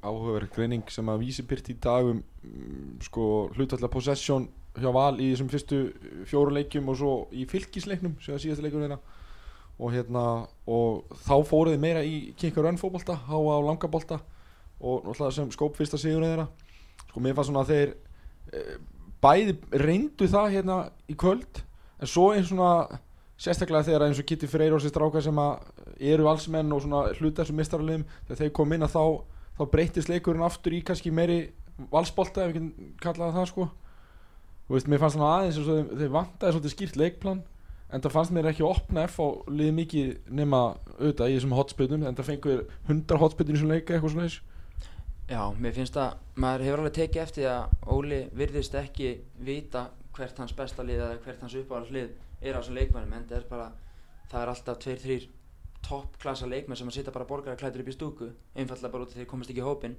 áhugaverð 0.00 0.54
greining 0.54 0.88
sem 0.90 1.08
að 1.12 1.20
vísi 1.26 1.44
byrt 1.46 1.68
í 1.68 1.76
dag 1.84 2.08
um 2.08 2.22
mm, 2.22 2.96
sko, 3.04 3.24
hlutvallega 3.54 3.92
possession 3.92 4.48
hjá 4.80 4.88
Val 4.94 5.20
í 5.20 5.28
þessum 5.34 5.50
fyrstu 5.52 5.80
fjóru 6.30 6.54
leikjum 6.56 6.88
og 6.88 6.96
svo 6.96 7.12
í 7.36 7.44
fylgisleiknum 7.50 8.16
sem 8.24 8.34
að 8.34 8.46
síðasta 8.46 8.64
leikum 8.64 8.82
þeirra. 8.86 8.98
Og, 9.80 9.92
hérna, 9.94 10.24
og 10.68 11.12
þá 11.26 11.36
fóruði 11.48 11.80
meira 11.80 12.02
í 12.04 12.32
kikkar 12.40 12.66
rönnfóbolta, 12.66 13.14
háa 13.28 13.40
á 13.40 13.60
langabolta 13.68 14.20
og 14.80 15.04
náttúrulega 15.04 15.36
sem 15.36 15.52
skóp 15.54 15.76
fyrsta 15.78 16.00
sigur 16.00 16.24
þeirra. 16.24 16.48
Sko 17.08 17.22
mér 17.22 17.36
fannst 17.36 17.50
svona 17.52 17.64
að 17.64 17.72
þeir 17.74 17.94
e, 18.54 18.64
bæði 19.20 19.56
reyndu 19.84 20.28
það 20.30 20.54
hérna 20.56 20.80
í 21.10 21.16
kvöld 21.20 21.62
en 22.00 22.10
svo 22.10 22.30
eins 22.34 22.48
svona 22.50 23.00
sérstaklega 23.40 23.88
þegar 23.88 24.06
eins 24.06 24.20
og 24.20 24.28
Kitty 24.28 24.48
Freyr 24.50 24.76
og 24.76 24.82
sér 24.84 24.92
strákar 24.92 25.24
sem 25.24 25.38
að 25.40 25.68
eru 26.12 26.26
valsmenn 26.26 26.72
og 26.76 26.82
svona 26.84 27.06
hluta 27.18 27.42
þessum 27.42 27.60
mistaraliðum 27.60 28.06
þegar 28.26 28.40
þeir 28.42 28.52
kom 28.56 28.74
inn 28.76 28.84
að 28.84 28.96
þá, 28.96 29.04
þá 29.56 29.62
breytist 29.74 30.12
leikurinn 30.12 30.44
aftur 30.44 30.76
í 30.76 30.82
kannski 30.84 31.12
meiri 31.12 31.40
valsbolta 31.92 32.44
ef 32.44 32.50
við 32.50 32.58
getum 32.58 32.90
kallað 33.00 33.38
það 33.38 33.48
sko. 33.52 33.68
Og 34.68 34.76
veist, 34.76 34.90
mér 34.92 35.00
fannst 35.02 35.16
þannig 35.16 35.30
aðeins 35.30 35.56
eins 35.56 35.62
og 35.62 35.78
þeir, 35.78 36.02
þeir 36.02 36.12
vantaði 36.16 36.54
svolítið 36.54 36.74
skýrt 36.76 37.00
leikplan 37.00 37.40
en 37.90 38.04
það 38.04 38.14
fannst 38.14 38.34
mér 38.36 38.50
ekki 38.52 38.64
að 38.64 38.74
opna 38.74 39.06
F 39.08 39.16
á 39.18 39.26
liðið 39.50 39.76
mikið 39.80 40.10
nema 40.40 40.60
auðvitað 40.98 41.32
í 41.32 41.38
þessum 41.38 41.56
hotspillum 41.56 42.04
en 42.06 42.18
það 42.18 42.28
fengur 42.28 42.62
100 42.86 43.20
hotspillin 43.24 43.56
þessum 43.56 43.72
leika 43.72 43.96
eitthvað 43.96 44.14
svona 44.14 44.28
þess 44.28 44.44
Já, 45.30 45.44
mér 45.62 45.74
finnst 45.76 45.94
að 45.94 46.16
maður 46.42 46.64
hefur 46.66 46.80
alveg 46.82 46.94
tekið 46.96 47.22
eftir 47.22 47.44
því 47.44 47.50
að 47.52 47.90
Óli 47.94 48.16
virðist 48.34 48.72
ekki 48.74 49.10
vita 49.46 49.84
hvert 50.16 50.40
hans 50.42 50.54
besta 50.58 50.82
lið 50.82 51.04
eða 51.04 51.18
hvert 51.22 51.44
hans 51.44 51.54
uppáhalds 51.60 51.92
lið 51.94 52.08
er 52.40 52.56
á 52.56 52.58
þessum 52.58 52.78
leikmennum 52.80 53.14
en 53.14 53.28
það 53.30 53.36
er 53.36 53.44
bara, 53.52 53.68
það 54.32 54.40
er 54.40 54.50
alltaf 54.50 54.80
tveir, 54.82 54.98
þrýr 55.04 55.28
toppklassa 55.86 56.48
leikmenn 56.50 56.80
sem 56.80 56.90
að 56.90 56.96
sitja 56.98 57.14
bara 57.14 57.28
borgaraklætur 57.30 57.84
upp 57.84 57.90
í 57.92 57.94
stúku 57.94 58.30
einfallega 58.56 58.90
bara 58.90 59.06
út 59.06 59.12
af 59.12 59.14
því 59.14 59.22
þeir 59.22 59.30
komast 59.30 59.52
ekki 59.54 59.62
í 59.62 59.68
hópin 59.68 59.94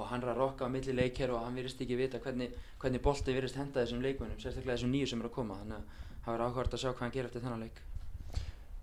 og 0.00 0.08
hann 0.08 0.24
er 0.24 0.32
að 0.32 0.40
rokka 0.40 0.64
á 0.64 0.72
milli 0.72 0.94
leikher 0.96 1.34
og 1.34 1.44
hann 1.44 1.60
virðist 1.60 1.82
ekki 1.84 1.98
vita 2.00 2.20
hvernig, 2.24 2.54
hvernig 2.80 3.04
bolti 3.04 3.34
virðist 3.36 3.58
henda 3.60 3.84
þessum 3.84 4.00
leikmennum 4.00 4.40
sérstaklega 4.40 4.78
þessum 4.78 4.94
nýju 4.94 5.10
sem 5.10 5.20
eru 5.20 5.28
að 5.28 5.36
koma 5.36 5.58
þannig 5.60 5.76
að 5.76 6.06
það 6.24 6.32
verður 6.32 6.46
áhugavert 6.46 6.78
að 6.78 6.80
sjá 6.80 6.88
hvað 6.88 7.04
hann 7.04 7.14
gerir 7.16 7.28
eftir 7.28 7.44
þennan 7.44 7.66
leik. 7.66 7.82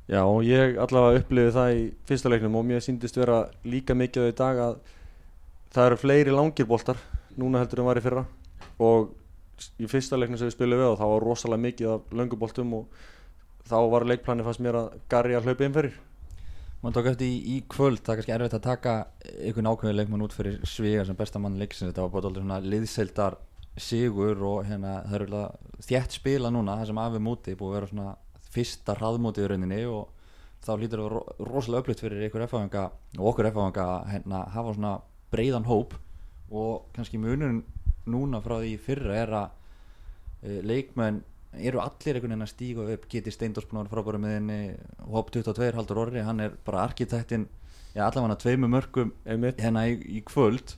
Já, 0.07 0.21
og 0.21 0.43
ég 0.45 0.77
allavega 0.79 1.23
upplifið 1.23 1.57
það 1.57 1.71
í 1.73 1.81
fyrsta 2.07 2.31
leiknum 2.31 2.59
og 2.61 2.69
mér 2.69 2.85
síndist 2.85 3.17
vera 3.17 3.39
líka 3.65 3.97
mikið 3.97 4.29
á 4.29 4.31
í 4.31 4.37
dag 4.37 4.61
að 4.67 4.77
það 5.73 5.91
eru 5.91 6.01
fleiri 6.01 6.33
langir 6.35 6.69
boltar 6.69 6.99
núna 7.37 7.61
heldur 7.61 7.83
en 7.83 7.89
var 7.89 7.99
í 7.99 8.03
fyrra. 8.05 8.25
Og 8.81 9.13
í 9.81 9.89
fyrsta 9.89 10.17
leiknum 10.17 10.39
sem 10.39 10.49
við 10.49 10.57
spilum 10.57 10.81
við 10.81 10.91
og 10.91 10.99
það 10.99 11.13
var 11.13 11.25
rosalega 11.25 11.65
mikið 11.65 11.93
af 11.95 12.17
lönguboltum 12.19 12.75
og 12.77 12.99
þá 13.67 13.77
var 13.91 14.05
leikplani 14.07 14.45
fannst 14.45 14.63
mér 14.63 14.77
að 14.79 14.99
Garri 15.09 15.37
að 15.37 15.49
hlaupa 15.49 15.65
innferir 15.65 15.97
Man 16.83 16.93
tók 16.93 17.07
eftir 17.09 17.25
í, 17.25 17.37
í 17.41 17.61
kvöld, 17.65 18.03
það 18.05 18.11
er 18.11 18.19
kannski 18.19 18.33
erfitt 18.35 18.55
að 18.59 18.65
taka 18.67 18.91
einhvern 19.41 19.69
ákveðið 19.71 19.95
leikmann 19.97 20.23
út 20.27 20.35
fyrir 20.37 20.59
Sviga 20.69 21.05
sem 21.07 21.17
besta 21.17 21.41
mann 21.41 21.57
leiksins, 21.57 21.89
þetta 21.89 22.03
var 22.05 22.11
bara 22.13 22.29
alltaf 22.29 22.43
svona 22.43 22.59
liðseildar 22.61 23.37
sigur 23.81 24.43
og 24.45 24.59
hérna 24.67 24.99
það 25.07 25.15
eru 25.17 25.41
þjætt 25.87 26.17
spila 26.19 26.51
núna 26.53 26.77
það 26.77 26.91
sem 26.91 27.01
afið 27.01 27.23
móti, 27.25 27.55
búið 27.57 27.71
að 27.71 27.77
vera 27.79 27.89
svona 27.91 28.13
fyrsta 28.53 28.95
hraðmóti 28.97 29.41
í 29.41 29.49
rauninni 29.49 29.81
og 29.89 30.13
þá 30.65 30.71
lítur 30.77 31.01
það 31.01 31.11
ro 31.15 31.23
rosalega 31.49 31.83
upplýtt 31.83 32.03
fyrir 32.05 32.27
ykkur 32.29 32.45
F-fáðinga 32.45 32.85
og 33.17 33.29
okkur 33.31 33.49
F-fáðinga 33.49 33.87
hérna 34.13 34.43
hafa 34.53 34.77
svona 34.77 34.93
breiðan 35.33 35.67
hóp 35.67 35.95
og 36.47 36.87
kannski 36.95 37.19
munurinn 37.19 37.63
núna 38.07 38.39
frá 38.43 38.59
því 38.61 38.75
fyrra 38.83 39.17
er 39.21 39.33
að 39.35 39.47
uh, 39.49 40.61
leikmenn 40.63 41.21
eru 41.57 41.81
allir 41.81 42.17
einhvern 42.17 42.33
veginn 42.33 42.45
að 42.45 42.51
stíga 42.51 42.87
upp. 42.93 43.05
Að 43.07 43.29
vera 43.37 43.91
frábæra 43.91 44.19
með 44.21 44.35
henni 44.37 44.59
Hop 45.11 45.31
22 45.33 45.71
Haldur 45.77 46.01
Orri, 46.03 46.21
hann 46.23 46.43
er 46.43 46.57
bara 46.65 46.83
arkitektinn 46.85 47.47
allavega 47.97 48.37
tveimu 48.37 48.69
mörgum 48.69 49.13
hérna 49.25 49.87
í, 49.89 49.95
í 50.19 50.21
kvöld. 50.27 50.75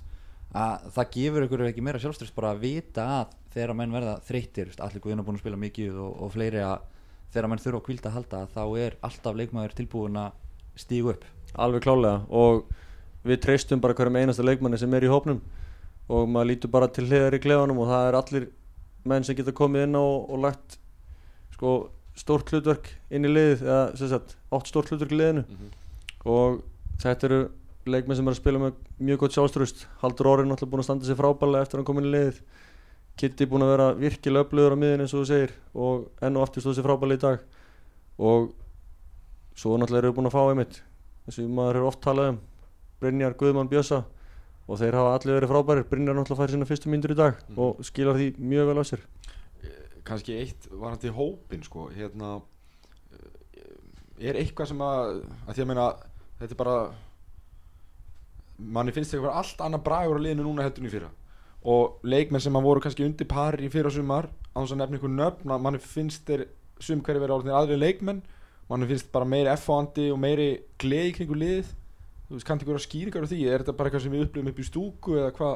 Að 0.56 0.88
það 0.96 1.12
gefur 1.16 1.46
ykkur 1.46 1.66
ekki 1.68 1.84
meira 1.86 2.00
sjálfströst 2.02 2.36
bara 2.38 2.54
að 2.56 2.64
vita 2.64 3.06
að 3.20 3.34
þegar 3.54 3.76
menn 3.78 3.94
verða 3.94 4.16
þreyttir 4.26 4.72
allir 4.82 5.04
guðina 5.04 5.26
búin 5.26 5.38
að 5.38 5.44
spila 5.44 5.60
mikið 5.60 5.98
og, 6.00 6.14
og 6.24 6.32
fleiri 6.34 6.64
að 6.64 6.86
þegar 7.34 7.50
menn 7.52 7.62
þurfa 7.62 7.82
að 7.82 7.86
kvilda 7.86 8.10
að 8.10 8.16
halda 8.18 8.44
þá 8.54 8.64
er 8.86 8.96
alltaf 9.06 9.38
leikmaður 9.38 9.76
tilbúin 9.78 10.22
að 10.22 10.38
stígu 10.80 11.14
upp. 11.14 11.26
Alveg 11.60 11.86
klálega 11.86 12.24
og 12.30 12.70
við 13.30 13.42
treystum 13.46 13.82
bara 13.84 13.96
hverjum 13.98 14.20
einasta 14.20 14.46
leikmanni 14.46 14.80
sem 14.82 14.94
er 14.98 15.06
í 15.06 15.12
hópnum 15.12 15.42
og 16.10 16.30
maður 16.30 16.52
lítur 16.52 16.74
bara 16.74 16.90
til 16.90 17.06
hliðar 17.06 17.38
í 17.38 17.42
klefanum 17.44 17.82
og 17.84 17.92
það 17.92 18.08
er 18.08 18.18
allir 18.20 18.50
menn 19.10 19.26
sem 19.26 19.38
geta 19.38 19.54
komið 19.56 19.86
inn 19.88 19.98
á 19.98 20.02
og, 20.02 20.30
og 20.34 20.42
lagt 20.46 20.80
sko 21.56 21.76
stórt 22.20 22.52
hlutverk 22.52 22.90
inn 23.14 23.28
í 23.28 23.32
liðið 23.32 23.64
eða 23.64 23.84
sem 24.00 24.12
sagt 24.12 24.36
átt 24.56 24.70
stórt 24.70 24.92
hlutverk 24.92 25.14
í 25.16 25.20
liðinu. 25.20 25.44
Og 26.28 26.62
þetta 27.00 27.30
eru 27.30 27.40
leikmenn 27.90 28.20
sem 28.20 28.28
er 28.28 28.36
að 28.36 28.42
spila 28.42 28.64
með 28.64 28.82
mjög 29.00 29.22
gott 29.24 29.38
sjálfströst 29.38 29.86
Haldur 30.02 30.32
Orri 30.34 30.44
er 30.44 30.50
náttúrulega 30.50 30.74
búin 30.74 30.84
að 30.84 30.90
standa 30.90 31.08
sér 31.08 31.20
frábælega 31.20 31.66
eftir 31.66 31.78
að 31.78 31.82
hann 31.82 31.90
kom 31.90 32.02
inn 32.02 32.10
í 32.10 32.14
liðið. 32.16 32.42
Kitty 33.20 33.48
búin 33.52 33.66
að 33.66 33.74
vera 33.74 33.88
virkilega 34.00 34.48
upplöður 34.48 34.76
á 34.76 34.82
miðin 34.82 35.06
eins 35.06 35.16
og 35.16 35.24
þú 35.24 35.30
segir 35.30 35.56
og 35.76 36.26
enn 36.26 36.40
og 36.40 36.46
aftur 36.46 36.66
stóð 36.66 36.78
sér 36.80 36.88
frábælega 36.90 37.20
í 37.20 37.24
dag. 37.24 37.48
Og 38.20 38.52
svo 39.60 39.80
náttúrulega 39.80 40.04
eru 40.04 40.12
við 40.12 40.20
búin 40.20 40.30
að 40.32 40.36
fá 40.36 40.44
einmitt 40.44 40.82
eins 41.28 41.40
og 41.40 41.52
maður 41.56 41.80
hefur 41.80 41.92
oft 41.94 42.04
talað 42.04 42.34
um 42.34 42.40
Brynjar, 43.00 43.36
Guðmann, 43.40 43.70
Bjössa 43.72 44.04
og 44.70 44.78
þeir 44.80 44.98
hafa 45.00 45.16
allir 45.18 45.38
verið 45.40 45.52
frábærir. 45.54 45.86
Brynjar 45.90 46.18
náttúrulega 46.18 46.44
færi 46.44 46.56
sína 46.56 46.68
fyrstu 46.70 46.92
myndur 46.92 47.14
í 47.14 47.18
dag 47.18 47.36
Mhm. 47.50 47.58
og 47.60 47.84
skilar 47.84 48.16
því 48.20 48.28
mjög 48.38 48.68
vel 48.68 48.80
á 48.80 48.86
sér. 48.86 49.02
Kannski 50.04 50.40
eitt 50.40 50.68
varandi 50.72 51.10
hópin 51.10 51.64
sko, 51.64 51.90
hérna 51.90 52.42
eh, 53.14 54.30
er 54.30 54.34
eitthvað 54.36 54.68
sem 54.68 54.78
að, 54.78 55.24
að 55.48 55.66
meina 55.68 55.96
þetta 56.40 56.52
er 56.52 56.56
bara 56.64 56.94
manni 58.58 58.92
finnst 58.92 59.14
eitthvað 59.14 59.36
allt 59.36 59.58
annað 59.64 59.84
bragur 59.84 60.20
á 60.20 60.22
liðinu 60.24 60.44
núna 60.44 60.70
í 60.70 60.90
fyrra. 60.90 61.10
Og 61.64 62.00
leikmenn 62.04 62.42
sem 62.42 62.54
að 62.56 62.64
voru 62.64 62.80
kannski 62.82 63.06
undir 63.06 63.28
par 63.28 63.54
í 63.60 63.70
fyrra 63.70 63.92
sumar 63.92 64.30
á 64.56 64.58
þess 64.60 64.72
að 64.74 64.78
nefna 64.78 64.98
einhver 64.98 65.16
nöfn 65.16 65.62
manni 65.62 65.80
finnst 65.80 66.26
þeir 66.26 66.48
sum 66.80 67.02
hverju 67.02 67.20
verið 67.20 67.36
orðinir 67.36 67.58
aðri 67.60 67.78
leikmenn. 67.80 68.22
Mann 68.70 68.86
finnst 68.86 69.12
bara 69.12 69.26
meiri 69.26 69.50
F-andi 69.56 70.12
og 70.14 70.20
meiri 70.22 70.50
gleði 70.78 71.14
kringu 71.18 71.38
liðið 71.42 71.72
þú 72.30 72.38
veist, 72.38 72.48
kanntu 72.48 72.66
ykkur 72.66 72.78
að 72.78 72.86
skýringar 72.86 73.26
á 73.26 73.32
því? 73.32 73.40
Er 73.50 73.64
þetta 73.64 73.76
bara 73.80 73.90
eitthvað 73.90 74.06
sem 74.06 74.14
við 74.14 74.26
upplifum 74.28 74.52
upp 74.54 74.62
í 74.62 74.68
stúku 74.68 75.18
eða 75.18 75.34
hvað? 75.40 75.56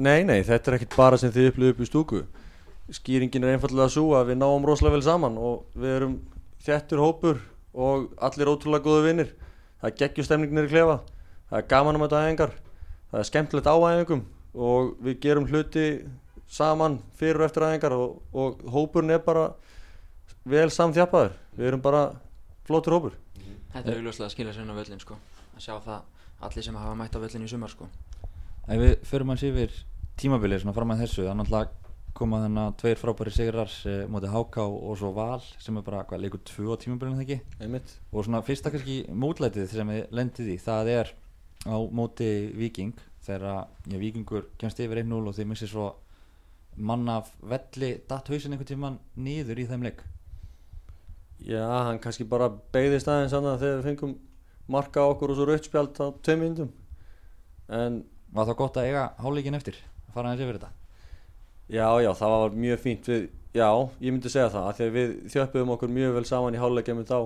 Nei, 0.00 0.20
nei, 0.24 0.40
þetta 0.46 0.70
er 0.70 0.78
ekkert 0.78 0.96
bara 0.96 1.20
sem 1.20 1.34
þið 1.34 1.50
upplifðu 1.50 1.74
upp 1.74 1.84
í 1.84 1.90
stúku. 1.90 2.22
Skýringin 2.90 3.44
er 3.46 3.54
einfallega 3.54 3.92
svo 3.92 4.08
að 4.18 4.32
við 4.32 4.40
náum 4.40 4.66
rosalega 4.66 4.96
vel 4.96 5.06
saman 5.06 5.36
og 5.38 5.78
við 5.78 5.96
erum 5.98 6.16
þjættur 6.64 7.04
hópur 7.04 7.44
og 7.70 8.08
allir 8.18 8.50
ótrúlega 8.50 8.86
góðu 8.88 9.06
vinnir 9.06 9.30
Það 9.80 9.88
er 9.88 9.96
geggjustemningnir 9.96 10.66
í 10.68 10.70
klefa. 10.74 10.98
Það 11.48 11.58
er 11.58 11.68
gaman 11.70 11.96
um 11.96 12.02
þetta 12.04 12.24
æfingar. 12.26 12.50
Það 13.10 13.22
er 13.22 13.28
skemmtilegt 13.30 13.70
á 13.72 13.76
æfingum 13.80 14.22
og 14.52 14.90
við 15.00 15.16
gerum 15.24 15.48
hluti 15.48 15.86
saman 16.50 16.98
fyrir 17.16 17.40
og 17.40 17.48
eftir 17.48 17.64
æfingar 17.64 17.96
og, 17.96 18.18
og 18.34 18.60
hópurinn 18.74 19.16
er 19.16 19.24
bara 19.24 19.46
vel 20.44 20.68
samþjappaður. 20.68 21.32
Við 21.56 21.72
erum 21.72 21.84
bara 21.84 22.04
flottur 22.68 22.98
hópur. 22.98 23.16
Þetta 23.72 23.86
er 23.86 24.02
augljóslega 24.02 24.28
að 24.28 24.34
skilja 24.36 24.56
sér 24.56 24.66
inn 24.66 24.74
á 24.74 24.80
völlin 24.82 25.00
sko 25.00 25.16
að 25.60 25.66
sjá 25.66 25.76
það 25.84 26.48
allir 26.48 26.66
sem 26.66 26.80
hafa 26.80 26.96
mætt 26.96 27.16
á 27.16 27.22
völlin 27.22 27.44
í 27.44 27.50
sumar 27.50 27.72
sko. 27.72 27.88
Ef 28.70 28.80
við 28.80 28.96
förum 29.08 29.32
hans 29.32 29.44
yfir 29.44 29.76
tímabilið 30.20 30.62
svona 30.64 30.76
fram 30.76 30.94
að 30.94 31.04
þessu, 31.04 31.22
það 31.24 31.32
er 31.32 31.38
náttúrulega 31.40 31.80
koma 32.16 32.40
þarna 32.42 32.64
tveir 32.80 32.98
frábæri 32.98 33.32
sigrar 33.32 33.72
eh, 33.86 34.02
mótið 34.10 34.32
Háká 34.34 34.64
og 34.66 34.96
svo 34.98 35.12
Val 35.14 35.40
sem 35.62 35.76
er 35.78 35.84
bara 35.86 36.02
hvað, 36.08 36.24
leikur 36.24 36.42
tvö 36.48 36.74
á 36.74 36.80
tímabilinu 36.82 37.20
það 37.20 37.26
ekki? 37.26 37.56
Einmitt. 37.62 37.94
og 38.10 38.26
svona 38.26 38.42
fyrsta 38.44 38.72
kannski 38.74 38.96
mótlætið 39.14 39.70
sem 39.70 39.92
við 39.94 40.16
lendið 40.18 40.50
í, 40.50 40.56
það 40.60 40.90
er 40.96 41.12
á 41.70 41.76
móti 41.94 42.30
Viking 42.56 42.98
þegar 43.24 43.68
Vikingur 44.00 44.48
kemst 44.58 44.80
yfir 44.82 45.04
1-0 45.04 45.20
og 45.22 45.36
þeir 45.36 45.50
missir 45.52 45.70
svo 45.70 45.92
mann 46.76 47.06
af 47.12 47.30
velli 47.44 47.92
datt 48.08 48.30
hausin 48.32 48.56
einhvern 48.56 48.70
tíman 48.72 48.98
niður 49.20 49.62
í 49.62 49.68
þeim 49.70 49.86
leik? 49.86 50.02
Já, 51.40 51.64
hann 51.86 52.00
kannski 52.02 52.26
bara 52.28 52.50
beigðist 52.74 53.08
aðeins 53.08 53.36
annað 53.36 53.62
þegar 53.62 53.78
við 53.78 53.88
fengum 53.88 54.18
marka 54.70 55.04
okkur 55.10 55.32
og 55.32 55.38
svo 55.38 55.48
rautspjald 55.50 56.00
á 56.00 56.06
tveim 56.22 56.44
myndum. 56.44 56.72
En 57.70 58.02
Var 58.30 58.46
það 58.46 58.58
gott 58.60 58.76
að 58.78 58.86
eiga 58.86 59.06
hálíkin 59.18 59.58
eftir 59.58 59.78
að 60.06 60.14
fara 60.14 60.30
aðeins 60.30 60.44
yfir 60.44 60.58
þetta? 60.60 60.68
Já, 61.70 61.86
já, 62.02 62.10
það 62.14 62.34
var 62.34 62.52
mjög 62.62 62.82
fínt 62.84 63.08
við, 63.10 63.24
Já, 63.50 63.66
ég 63.98 64.14
myndi 64.14 64.30
segja 64.30 64.50
það 64.52 64.66
af 64.68 64.76
Því 64.78 64.84
að 64.86 64.92
við 64.94 65.14
þjöppuðum 65.32 65.72
okkur 65.74 65.90
mjög 65.90 66.12
vel 66.14 66.26
saman 66.28 66.54
í 66.54 66.60
háluleikjum 66.62 67.00
þá. 67.08 67.18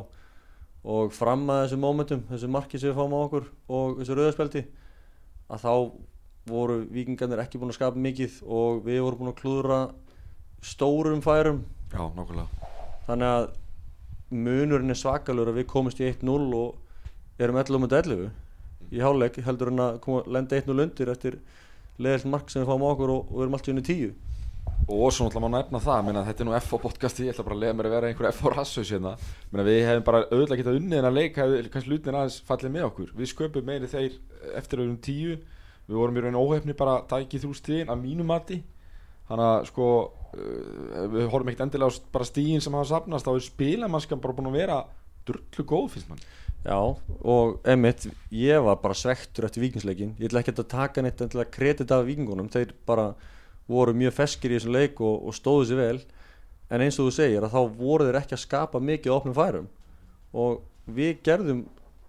Og 0.95 1.13
fram 1.13 1.45
að 1.53 1.61
þessum 1.67 1.85
momentum 1.85 2.23
Þessu 2.31 2.49
marki 2.53 2.81
sem 2.81 2.91
við 2.91 2.97
fáum 2.97 3.17
á 3.17 3.21
okkur 3.21 3.51
Og 3.69 3.99
þessu 4.01 4.17
rauðarspjaldi 4.17 4.63
Að 5.53 5.67
þá 5.67 5.75
voru 6.49 6.79
vikingarnir 6.93 7.43
ekki 7.45 7.61
búin 7.61 7.73
að 7.73 7.79
skapa 7.79 8.01
mikið 8.07 8.39
Og 8.49 8.81
við 8.89 9.03
vorum 9.05 9.21
búin 9.21 9.33
að 9.35 9.39
klúðra 9.43 9.79
Stórum 10.65 11.21
færum. 11.21 11.61
Já, 11.93 12.01
nákvæmlega. 12.17 12.71
Þannig 13.05 13.35
að 13.35 13.51
munurinn 14.33 14.97
er 14.97 15.01
svakalur 15.01 15.53
Að 15.53 15.61
við 15.61 15.69
komumst 15.73 16.01
í 16.01 16.09
1-0 16.09 16.33
Og 16.57 16.81
erum 17.39 17.61
11 17.61 17.79
um 17.79 17.89
11 17.89 18.31
Í 18.95 19.01
háluleik 19.03 19.41
heldur 19.43 19.73
en 19.73 19.83
að 19.83 19.97
koma, 20.05 20.23
lenda 20.31 20.61
1-0 20.61 20.85
undir 20.85 21.11
Eftir 21.15 21.41
leðilt 21.99 22.29
mark 22.31 22.53
sem 22.53 22.63
við 22.63 22.71
fáum 22.71 22.87
okkur 22.91 23.15
Og, 23.15 23.27
og 23.31 23.39
við 23.39 23.47
erum 23.47 23.59
alltaf 23.59 23.75
unni 23.75 23.87
10 23.87 24.15
og 24.85 25.13
svo 25.13 25.25
náttúrulega 25.25 25.49
má 25.49 25.55
nefna 25.55 25.81
það 25.81 26.01
meina, 26.05 26.23
þetta 26.27 26.43
er 26.43 26.49
nú 26.49 26.55
FO 26.61 26.79
podcasti, 26.83 27.25
ég 27.25 27.33
ætla 27.33 27.45
bara 27.47 27.57
að 27.57 27.63
lega 27.63 27.77
mér 27.77 27.87
að 27.89 27.95
vera 27.95 28.09
einhver 28.11 28.35
FO 28.37 28.51
rassus 28.53 28.91
hérna. 28.93 29.15
Meina, 29.53 29.65
við 29.65 29.79
hefum 29.89 30.05
bara 30.05 30.21
auðvitað 30.27 30.61
getað 30.61 30.77
unnið 30.81 30.99
en 30.99 31.09
að 31.09 31.17
leik 31.17 31.39
hefði 31.41 31.63
kannski 31.73 31.93
lutin 31.93 32.19
aðeins 32.19 32.37
fallið 32.45 32.75
með 32.75 32.85
okkur. 32.91 33.15
Við 33.17 33.31
sköpum 33.31 33.65
meiri 33.65 33.89
þeir 33.89 34.19
eftir 34.61 34.83
auðvitað 34.83 35.01
tíu. 35.07 35.39
Við 35.89 35.99
vorum 36.01 36.21
í 36.21 36.25
raun 36.25 36.37
óhefni 36.41 36.77
bara 36.77 36.99
að 36.99 37.09
tæki 37.15 37.41
þrjú 37.41 37.57
stíðin 37.57 37.95
að 37.95 38.05
mínu 38.05 38.29
mati. 38.29 38.61
Þannig 39.31 39.49
að 39.55 39.69
sko 39.71 39.89
uh, 40.05 41.09
við 41.17 41.33
horfum 41.33 41.53
ekkert 41.53 41.65
endilega 41.65 41.97
á 41.97 42.13
bara 42.13 42.29
stíðin 42.29 42.65
sem 42.65 42.77
hafa 42.77 42.91
sapnast 42.93 43.25
þá 43.25 43.33
er 43.33 43.49
spilamannskan 43.49 44.21
bara 44.21 44.37
búin 44.37 44.53
að 44.53 44.61
vera 44.61 44.83
drullu 45.25 45.65
góð 45.65 45.95
finnst 45.95 46.11
mann 46.11 46.21
Já, 46.65 46.81
og 46.81 47.59
emitt, 47.69 48.07
ég 48.33 48.63
var 48.65 48.79
bara 48.81 48.97
svektur 48.97 49.45
eftir 49.45 49.61
vikingsleikin 49.67 50.15
Ég 50.17 50.31
ætla 50.31 50.41
ekki 50.41 50.55
að 50.55 50.71
taka 50.73 51.03
neitt 51.05 51.19
til 51.21 51.43
að 51.43 51.51
kredita 51.53 51.99
vikingunum 52.07 52.49
Þeir 52.49 52.73
bara 52.89 53.11
voru 53.71 53.95
mjög 53.97 54.15
feskir 54.19 54.53
í 54.53 54.59
þessum 54.59 54.75
leik 54.77 55.01
og, 55.01 55.23
og 55.29 55.37
stóðu 55.37 55.69
sér 55.71 55.81
vel. 55.81 56.01
En 56.73 56.85
eins 56.85 56.99
og 56.99 57.09
þú 57.09 57.15
segir 57.17 57.47
að 57.47 57.55
þá 57.55 57.79
voru 57.79 58.09
þeir 58.09 58.21
ekki 58.21 58.37
að 58.37 58.43
skapa 58.45 58.81
mikið 58.83 59.15
á 59.15 59.17
opnum 59.17 59.37
færum. 59.37 59.71
Og 60.35 60.61
við 60.85 61.17
gerðum 61.25 61.65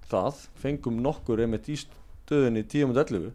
það, 0.09 0.43
fengum 0.61 0.99
nokkur 1.03 1.43
emitt 1.45 1.69
í 1.71 1.79
stöðunni 1.79 2.65
10.11 2.67 3.31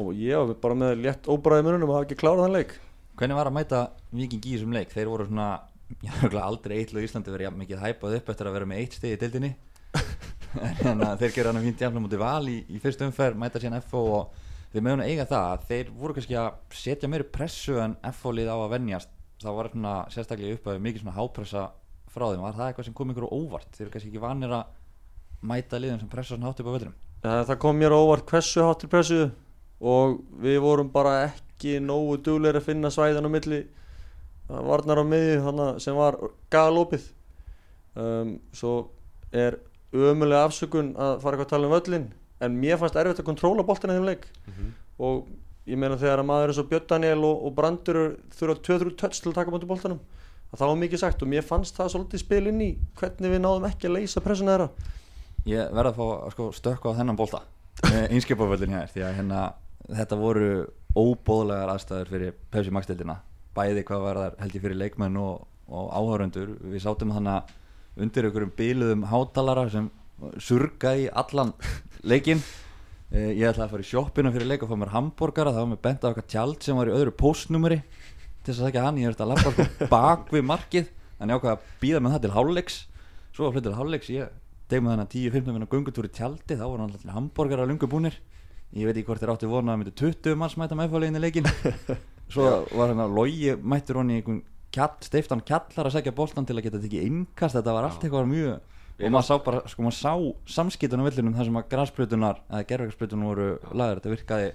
Og 0.00 0.12
ég 0.14 0.38
var 0.38 0.60
bara 0.62 0.78
með 0.78 1.00
létt 1.04 1.26
óbræði 1.28 1.66
mununum 1.66 1.90
að 1.90 1.98
hafa 1.98 2.08
ekki 2.08 2.20
klárað 2.20 2.44
þann 2.44 2.56
leik. 2.58 2.76
Hvernig 3.18 3.40
var 3.40 3.50
að 3.50 3.56
mæta 3.56 3.80
Viking 4.16 4.44
í 4.46 4.54
þessum 4.54 4.76
leik? 4.76 4.92
Þeir 4.94 5.10
voru 5.10 5.26
svona, 5.26 5.48
ég 6.06 6.20
hef 6.20 6.36
aldrei 6.40 6.76
eitthvað 6.78 7.02
í 7.02 7.08
Íslandi 7.08 7.34
verið 7.34 7.58
mikið 7.58 7.82
hæpað 7.84 8.20
upp 8.20 8.30
eftir 8.32 8.48
að 8.48 8.56
vera 8.56 8.70
með 8.70 8.84
eitt 8.84 8.96
stið 8.96 9.16
í 9.16 9.20
dildinni 9.24 9.50
en 10.86 11.04
að 11.06 11.24
þeir 11.24 11.34
gera 11.36 11.52
hann 11.52 11.60
að 11.60 11.66
fínt 11.68 11.84
jafnlega 11.84 12.04
mútið 12.06 12.22
val 12.22 12.50
í, 12.50 12.56
í 12.68 12.80
fyrstu 12.82 13.06
umferð, 13.06 13.38
mæta 13.40 13.62
síðan 13.62 13.84
FO 13.86 14.04
og 14.18 14.38
þeir 14.72 14.86
meðan 14.86 15.04
eiga 15.06 15.28
það 15.30 15.50
að 15.50 15.68
þeir 15.70 15.92
voru 16.00 16.16
kannski 16.16 16.38
að 16.40 16.50
setja 16.82 17.10
meiri 17.10 17.28
pressu 17.36 17.78
en 17.82 17.98
FO 18.16 18.34
lið 18.36 18.50
á 18.50 18.56
að 18.56 18.72
venjast. 18.76 19.12
Það 19.40 19.56
var 19.56 19.70
svona 19.72 19.94
sérstaklega 20.12 20.58
uppæðu 20.58 20.82
mikið 20.86 21.04
svona 21.04 21.16
hápressa 21.16 21.68
frá 22.10 22.26
þeim, 22.32 22.42
var 22.42 22.58
það 22.58 22.66
eitthvað 22.72 22.90
sem 22.90 22.98
kom 22.98 23.14
ykkur 23.14 23.28
á 23.30 23.36
óvart? 23.36 23.70
Þeir 23.76 23.86
eru 23.86 23.94
kannski 23.94 24.10
ekki 24.10 24.24
vanir 24.26 24.58
að 24.58 24.74
mæta 25.40 25.80
liðum 25.80 26.02
sem 26.02 26.10
pressa 26.12 26.34
svona 26.34 26.50
hátt 26.50 26.60
upp 26.60 26.68
á 26.68 26.76
völdrum 26.76 26.98
það 27.20 27.58
kom 27.60 27.76
mér 27.76 27.92
á 27.92 28.00
óvart 28.00 28.28
hversu 28.28 28.64
hátt 28.64 28.80
til 28.80 28.88
pressu 28.88 29.20
og 29.80 30.20
við 30.40 30.60
vorum 30.64 30.90
bara 30.92 31.26
ekki 31.26 31.78
nógu 31.80 32.16
dugleir 32.24 32.56
að 32.56 32.68
finna 32.68 32.90
svæðan 32.92 33.28
á 33.28 33.30
milli. 33.32 33.60
Varnar 34.48 34.98
á 34.98 35.04
hana, 35.44 35.78
sem 35.78 35.94
var 35.94 36.16
galopið. 36.50 37.04
Um, 37.94 38.40
svo 38.52 38.90
er 39.32 39.58
ömulega 39.92 40.46
afsökun 40.46 40.94
að 40.94 41.16
fara 41.22 41.36
eitthvað 41.36 41.46
að 41.46 41.52
tala 41.54 41.68
um 41.68 41.74
völlin 41.74 42.08
en 42.40 42.56
mér 42.60 42.80
fannst 42.80 42.96
erfitt 42.96 43.20
að 43.22 43.28
kontróla 43.28 43.66
boltina 43.66 43.96
í 43.96 44.00
þeim 44.00 44.08
leik. 44.08 44.26
Og 45.00 45.26
ég 45.66 45.78
meina 45.80 45.98
þegar 46.00 46.22
að 46.22 46.30
maður 46.30 46.52
eins 46.52 46.62
og 46.62 46.70
Björn 46.70 46.88
Daniel 46.88 47.24
og, 47.26 47.44
og 47.46 47.54
Brandur 47.56 48.00
þurfa 48.36 48.56
2-3 48.68 48.96
tötts 49.02 49.20
til 49.20 49.32
að 49.32 49.38
taka 49.40 49.54
bóti 49.54 49.68
boltanum 49.68 50.00
að 50.50 50.58
það 50.58 50.70
var 50.72 50.80
mikið 50.80 51.02
sagt 51.04 51.22
og 51.22 51.30
mér 51.30 51.46
fannst 51.46 51.76
það 51.78 51.92
svolítið 51.92 52.22
spil 52.24 52.42
inn 52.50 52.62
í 52.64 52.70
hvernig 52.98 53.34
við 53.34 53.42
náðum 53.44 53.68
ekki 53.68 53.86
að 53.86 53.96
leysa 53.98 54.22
pressuna 54.24 54.56
þeirra. 54.56 54.68
Ég 55.46 55.74
verða 55.76 55.92
að 55.92 56.00
fá 56.00 56.06
að 56.10 56.32
sko, 56.34 56.48
stökka 56.58 56.90
á 56.90 56.98
þennan 56.98 57.18
bolta 57.18 57.42
einskipaföldin 58.10 58.74
hér 58.74 58.90
því 58.90 59.04
að 59.06 59.14
hérna, 59.20 59.44
þetta 59.88 60.18
voru 60.20 60.50
óbóðlegar 60.98 61.70
aðstæður 61.74 62.10
fyrir 62.10 62.34
Pepsi 62.50 62.74
Max 62.74 62.90
deildina 62.90 63.20
bæði 63.56 63.84
hvað 63.86 64.04
var 64.04 64.20
þar 64.24 64.36
held 64.42 64.56
ég 64.56 64.64
fyrir 64.64 64.80
leikmenn 64.80 65.18
og, 65.20 65.46
og 65.70 65.94
áhörundur 65.94 66.52
við 66.66 66.84
sátum 66.84 67.14
þannig 67.14 67.54
undir 67.98 68.26
einhverjum 68.28 68.52
bíluðum 68.58 69.06
hátalara 69.10 69.66
sem 69.72 69.90
surgaði 70.42 71.06
í 71.06 71.12
allan 71.22 71.52
leikin 72.06 72.42
eh, 73.14 73.32
ég 73.34 73.48
ætlaði 73.48 73.66
að 73.66 73.72
fara 73.74 73.86
í 73.86 73.88
sjoppina 73.90 74.32
fyrir 74.34 74.50
leik 74.50 74.64
og 74.64 74.72
fá 74.72 74.76
mér 74.80 74.92
hambúrgara. 74.94 75.54
Það 75.54 75.64
var 75.64 75.72
með 75.72 75.82
bent 75.86 76.04
á 76.04 76.08
eitthvað 76.10 76.30
tjald 76.34 76.66
sem 76.66 76.80
var 76.80 76.90
í 76.90 76.96
öðru 76.96 77.14
postnumeri 77.18 77.80
til 78.40 78.52
þess 78.52 78.60
að 78.60 78.68
þekka 78.68 78.84
hann, 78.86 79.00
ég 79.00 79.10
þurfti 79.10 79.26
að 79.26 79.32
lappa 79.34 79.54
sko 79.54 79.88
bak 79.94 80.34
við 80.34 80.46
markið. 80.48 80.92
En 81.20 81.32
ég 81.32 81.40
ákvaði 81.40 81.56
að 81.56 81.72
býða 81.82 82.02
með 82.04 82.14
það 82.14 82.24
til 82.24 82.34
hálfleiks. 82.36 82.76
Svo 83.36 83.46
var 83.46 83.56
flyttur 83.56 83.76
hálfleiks, 83.76 84.12
ég 84.14 84.36
deg 84.70 84.84
með 84.84 84.94
þannig 84.94 85.14
10-15 85.16 85.56
minna 85.56 85.70
gungutúri 85.70 86.12
tjaldi 86.14 86.56
þá 86.56 86.64
voru 86.64 86.86
alltaf 86.86 87.16
hambúrgara 87.16 87.66
lungu 87.68 87.88
búnir. 87.90 88.16
Ég 88.70 88.86
veit 88.86 88.94
ekki 88.94 89.08
hvort 89.08 89.22
þeir 89.22 89.32
áttu 89.34 89.50
vona 89.50 89.74
að 89.74 89.80
myndi 89.80 89.92
20 89.98 90.36
manns 90.38 90.54
mæta 90.60 90.76
meðfálegin 90.78 91.18
í 91.18 91.22
leikin 91.24 91.48
svo 92.30 92.44
var 92.70 92.92
hann 92.92 93.02
að 93.02 93.16
logi 93.16 93.54
mættur 93.58 93.98
hann 93.98 94.12
í 94.14 94.20
einhvern 94.20 94.44
steiftan 94.74 95.42
kjallar 95.46 95.88
að 95.88 95.96
segja 95.96 96.14
boltan 96.14 96.46
til 96.46 96.56
að 96.58 96.66
geta 96.68 96.82
tekið 96.82 97.06
innkast. 97.08 97.56
Þetta 97.58 97.74
var 97.76 97.88
allt 97.88 98.04
eitthvað 98.04 98.28
mjög 98.30 98.58
og 99.00 99.12
maður 99.14 99.26
sá 99.26 99.36
bara, 99.44 99.60
sko 99.70 99.84
maður 99.84 99.96
sá 99.96 100.12
samskiptunum 100.56 101.06
villinum 101.08 101.36
þar 101.36 101.48
sem 101.48 101.58
að 101.60 101.68
græsplutunar 101.72 102.40
eða 102.50 102.66
gerðverksplutunar 102.68 103.30
voru 103.30 103.46
lagar 103.72 104.00
þetta 104.00 104.12
virkaði 104.12 104.50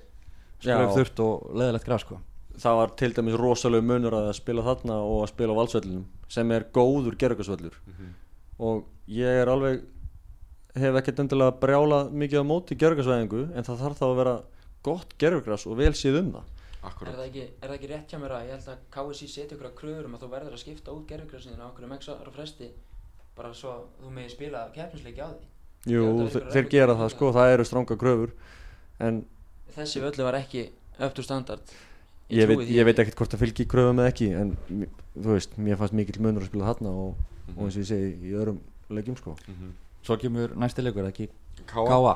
skröf 0.61 0.93
þurft 0.99 1.21
og 1.25 1.47
leðilegt 1.57 1.87
græs 1.87 2.05
sko. 2.05 2.19
Það 2.61 2.77
var 2.79 2.93
til 3.01 3.11
dæmis 3.17 3.39
rosalega 3.41 3.87
munur 3.89 4.15
að 4.15 4.29
spila 4.37 4.63
þarna 4.63 4.99
og 5.03 5.23
að 5.25 5.31
spila 5.33 5.55
á 5.57 5.59
valsvellinum 5.59 6.05
sem 6.31 6.53
er 6.55 6.67
góður 6.73 7.17
gerðugarsvellur 7.19 7.79
og 8.65 8.85
ég 9.11 9.41
er 9.41 9.51
alveg 9.51 9.81
hef 10.79 10.99
ekkert 10.99 11.19
endilega 11.23 11.57
brjálað 11.59 12.13
mikið 12.15 12.45
á 12.45 12.45
móti 12.47 12.77
gerðugarsvæðingu 12.79 13.43
en 13.55 13.67
það 13.67 13.81
þarf 13.83 13.99
þá 13.99 14.05
að 14.07 14.17
vera 14.21 14.35
gott 14.85 15.17
gerðugras 15.19 15.65
og 15.67 15.77
vel 15.81 15.93
síð 15.97 16.21
um 16.21 16.31
það 16.37 16.54
Er 16.85 16.91
Akkurat 16.91 17.15
það, 17.17 17.25
ekki, 17.25 17.43
er 17.61 17.67
það 17.71 17.75
ekki 17.79 17.87
rétt 17.89 18.11
hjá 18.13 18.17
mér 18.21 18.33
að 18.35 18.43
ég 18.45 18.51
held 18.55 18.67
að 18.69 18.81
KSI 18.93 19.27
setja 19.31 19.55
ykkur 19.57 19.69
að 19.71 19.77
kröður 19.79 20.05
um 20.09 20.15
að 20.17 20.21
þú 20.25 20.27
verður 20.35 20.53
að 20.55 20.61
skipta 20.61 20.93
út 20.93 21.07
gerðugrassin 21.09 21.57
á 21.63 21.65
okkur 21.65 21.87
um 21.87 21.93
x 21.97 22.09
ára 22.13 22.33
fresti 22.35 22.67
bara 23.35 23.53
svo 23.57 23.71
að 23.73 23.81
þú 24.03 24.11
megi 24.15 24.29
spila 24.35 24.61
keppnisleiki 24.75 25.21
á 25.25 25.29
því? 25.33 25.47
Jú, 25.89 26.03
þeir 26.53 26.69
gera 26.69 26.93
það 26.93 27.05
að- 27.07 27.13
sko, 27.15 27.31
það. 27.33 27.53
eru 27.55 27.65
stranga 27.65 27.97
kröfur 27.97 28.31
en 28.99 29.25
þessi 29.75 30.01
völlu 30.03 30.23
var 30.23 30.37
ekki 30.39 30.69
up 30.99 31.13
to 31.13 31.21
standard. 31.25 31.61
Ég 32.29 32.47
veit, 32.47 32.57
trúi 32.57 32.65
því 32.69 32.77
ég 32.79 32.85
veit 32.85 32.99
ekkert 32.99 33.15
hvort 33.19 33.33
það 33.33 33.43
fylgir 33.45 33.67
kröfum 33.69 33.99
eða 34.01 34.11
ekki 34.13 34.29
en 34.33 34.55
þú 35.15 35.33
veist, 35.35 35.57
mér 35.57 35.77
fannst 35.77 35.93
mikill 35.93 36.21
munur 36.21 36.41
að 36.41 36.49
spila 36.49 36.69
þarna 36.73 36.89
og, 36.89 37.15
og 37.57 37.65
eins 37.65 37.75
og 37.77 37.83
ég 37.83 37.89
segi 37.89 38.29
í 38.29 38.33
öðrum 38.37 38.61
leikjum 38.89 39.17
sko. 39.17 39.35
Svo 40.05 40.17
kemur 40.21 40.55
næsti 40.55 40.81
leikur 40.85 41.05
ekki? 41.09 41.29
Káa 41.65 42.15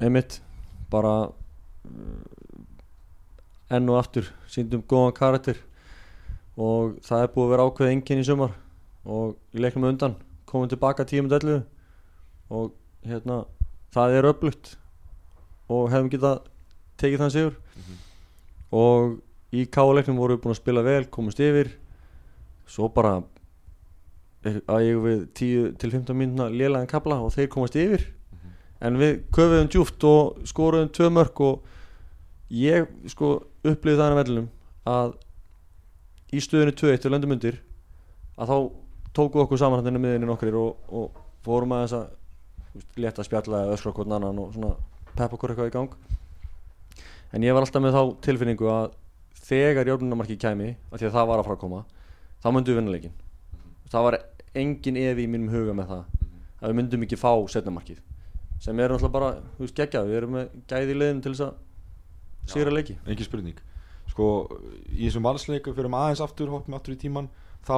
einmitt, 0.00 0.40
bara 0.90 1.14
uh, 1.30 2.30
enn 3.70 3.90
og 3.92 4.00
aftur 4.00 4.30
síndum 4.50 4.82
góðan 4.88 5.16
karakter. 5.16 5.60
Og 6.60 6.98
það 7.06 7.24
er 7.24 7.32
búið 7.34 7.46
að 7.46 7.52
vera 7.54 7.66
ákveð 7.68 7.92
enginn 7.94 8.22
í 8.22 8.26
sumar. 8.26 8.54
Og 9.06 9.36
í 9.54 9.62
leiknum 9.62 9.88
undan 9.92 10.16
komum 10.50 10.68
tilbaka 10.68 11.06
tíum 11.08 11.28
dellu 11.30 11.60
og 12.50 12.72
hérna 13.06 13.44
það 13.94 14.16
er 14.18 14.30
öflugt. 14.32 14.74
Og 15.70 15.90
hefum 15.92 16.10
getað 16.12 16.40
tekið 17.00 17.22
þann 17.22 17.34
sigur. 17.36 17.58
Og 18.74 19.20
í 19.54 19.66
káleiknum 19.70 20.18
vorum 20.18 20.38
við 20.38 20.44
búin 20.44 20.56
að 20.56 20.62
spila 20.62 20.86
vel 20.86 21.04
komast 21.14 21.40
yfir. 21.42 21.70
Svo 22.70 22.90
bara 22.92 23.20
að 24.44 24.86
ég 24.86 25.02
við 25.04 25.22
10 25.36 25.76
til 25.80 25.92
15 25.92 26.16
mínúna 26.16 26.48
lélæðan 26.50 26.90
kapla 26.90 27.20
og 27.20 27.34
þeir 27.34 27.50
komast 27.52 27.76
yfir 27.76 28.06
en 28.80 28.98
við 29.00 29.18
köfum 29.34 29.70
djúft 29.70 30.06
og 30.08 30.44
skoruðum 30.48 30.92
tvö 30.96 31.10
mörg 31.14 31.42
og 31.46 31.66
ég 32.54 32.88
sko 33.12 33.32
upplýði 33.64 33.98
það 34.00 34.12
en 34.12 34.20
vellum 34.20 34.46
að 34.90 35.16
í 36.34 36.42
stöðunni 36.42 36.76
2-1 36.78 37.08
og 37.08 37.14
löndum 37.14 37.34
undir 37.36 37.60
að 38.40 38.52
þá 38.52 38.56
tóku 39.16 39.42
okkur 39.42 39.60
saman 39.60 39.82
hann 39.82 39.92
inn 39.92 40.02
miðinni 40.02 40.28
nokkrir 40.30 40.56
og, 40.58 40.78
og 40.88 41.20
fórum 41.44 41.74
að 41.76 41.84
þess 41.84 41.98
að 41.98 43.02
létta 43.02 43.26
spjalla 43.26 43.64
eða 43.64 43.76
öskra 43.76 43.92
okkur 43.92 44.08
annan 44.08 44.38
og 44.38 44.54
svona 44.54 44.74
peppa 45.16 45.34
okkur 45.34 45.52
eitthvað 45.52 45.70
í 45.70 45.74
gang. 45.74 45.94
En 47.34 47.44
ég 47.44 47.54
var 47.54 47.66
alltaf 47.66 47.82
með 47.82 47.96
þá 47.96 48.02
tilfinningu 48.24 48.68
að 48.70 48.92
þegar 49.50 49.88
járnunamarki 49.90 50.36
kæmi 50.38 50.74
af 50.90 51.00
því 51.00 51.08
að 51.08 51.16
það 51.16 51.28
var 51.30 51.40
að 51.40 51.48
fara 51.48 51.56
að 51.58 51.62
koma 51.64 51.80
þá 52.40 52.48
myndum 52.54 52.70
við 52.70 52.78
vinna 52.78 52.94
leikin 52.94 53.16
það 53.90 54.06
var 54.06 54.16
engin 54.60 55.00
evi 55.00 55.26
í 55.26 55.30
mínum 55.30 55.50
huga 55.52 55.74
með 55.76 55.90
það 55.90 56.02
að 56.60 56.68
við 56.68 56.78
myndum 56.78 57.06
ekki 57.06 57.18
fá 57.18 57.32
setnamarkið 57.54 57.98
sem 58.60 58.78
er 58.80 58.92
náttúrulega 58.92 59.14
bara, 59.14 59.32
þú 59.56 59.64
veist, 59.64 59.76
geggjað. 59.78 60.08
Við 60.10 60.20
erum 60.20 60.36
með 60.36 60.54
gæði 60.70 60.94
í 60.94 61.00
liðin 61.00 61.24
til 61.24 61.34
þess 61.34 61.46
að 61.46 62.54
sigra 62.54 62.74
leiki. 62.74 62.96
Ekki 63.08 63.26
spurning. 63.26 63.60
Sko, 64.10 64.28
í 64.90 65.04
þessum 65.06 65.26
valsleiku 65.28 65.74
fyrir 65.76 65.92
maður 65.92 66.10
aðeins 66.10 66.24
aftur, 66.24 66.50
hoppum 66.52 66.76
aftur 66.76 66.96
í 66.96 67.00
tíman 67.00 67.28
þá 67.66 67.76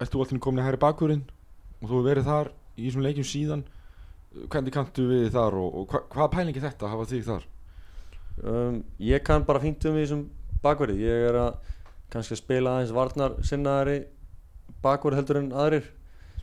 ert 0.00 0.12
þú 0.12 0.22
alltaf 0.24 0.42
komin 0.44 0.62
að 0.62 0.68
hæri 0.70 0.82
bakurinn 0.84 1.24
og 1.80 1.88
þú 1.88 1.90
hefur 1.96 2.06
verið 2.08 2.28
þar 2.30 2.52
í 2.76 2.86
þessum 2.86 3.04
leikjum 3.04 3.26
síðan. 3.30 3.64
Hvernig 4.50 4.74
kanntu 4.74 5.08
við 5.10 5.28
þar 5.34 5.58
og, 5.60 5.74
og 5.80 5.90
hva, 5.92 6.00
hvaða 6.14 6.30
pælingi 6.34 6.62
þetta 6.62 6.90
hafa 6.90 7.10
þig 7.10 7.26
þar? 7.26 7.50
um, 8.42 8.80
ég 8.98 9.22
kann 9.22 9.44
bara 9.46 9.62
fínt 9.62 9.84
um 9.86 9.98
í 9.98 10.02
þessum 10.02 10.24
bakverði 10.64 11.04
ég 11.04 11.28
er 11.28 11.38
að 11.38 11.70
kannski 12.12 12.34
að 12.34 12.40
spila 12.40 12.72
aðeins 12.76 12.94
varnar 12.94 13.36
sinnaðari 13.46 13.98
bakverð 14.84 15.20
heldur 15.20 15.40
en 15.40 15.52
aðrir. 15.52 15.86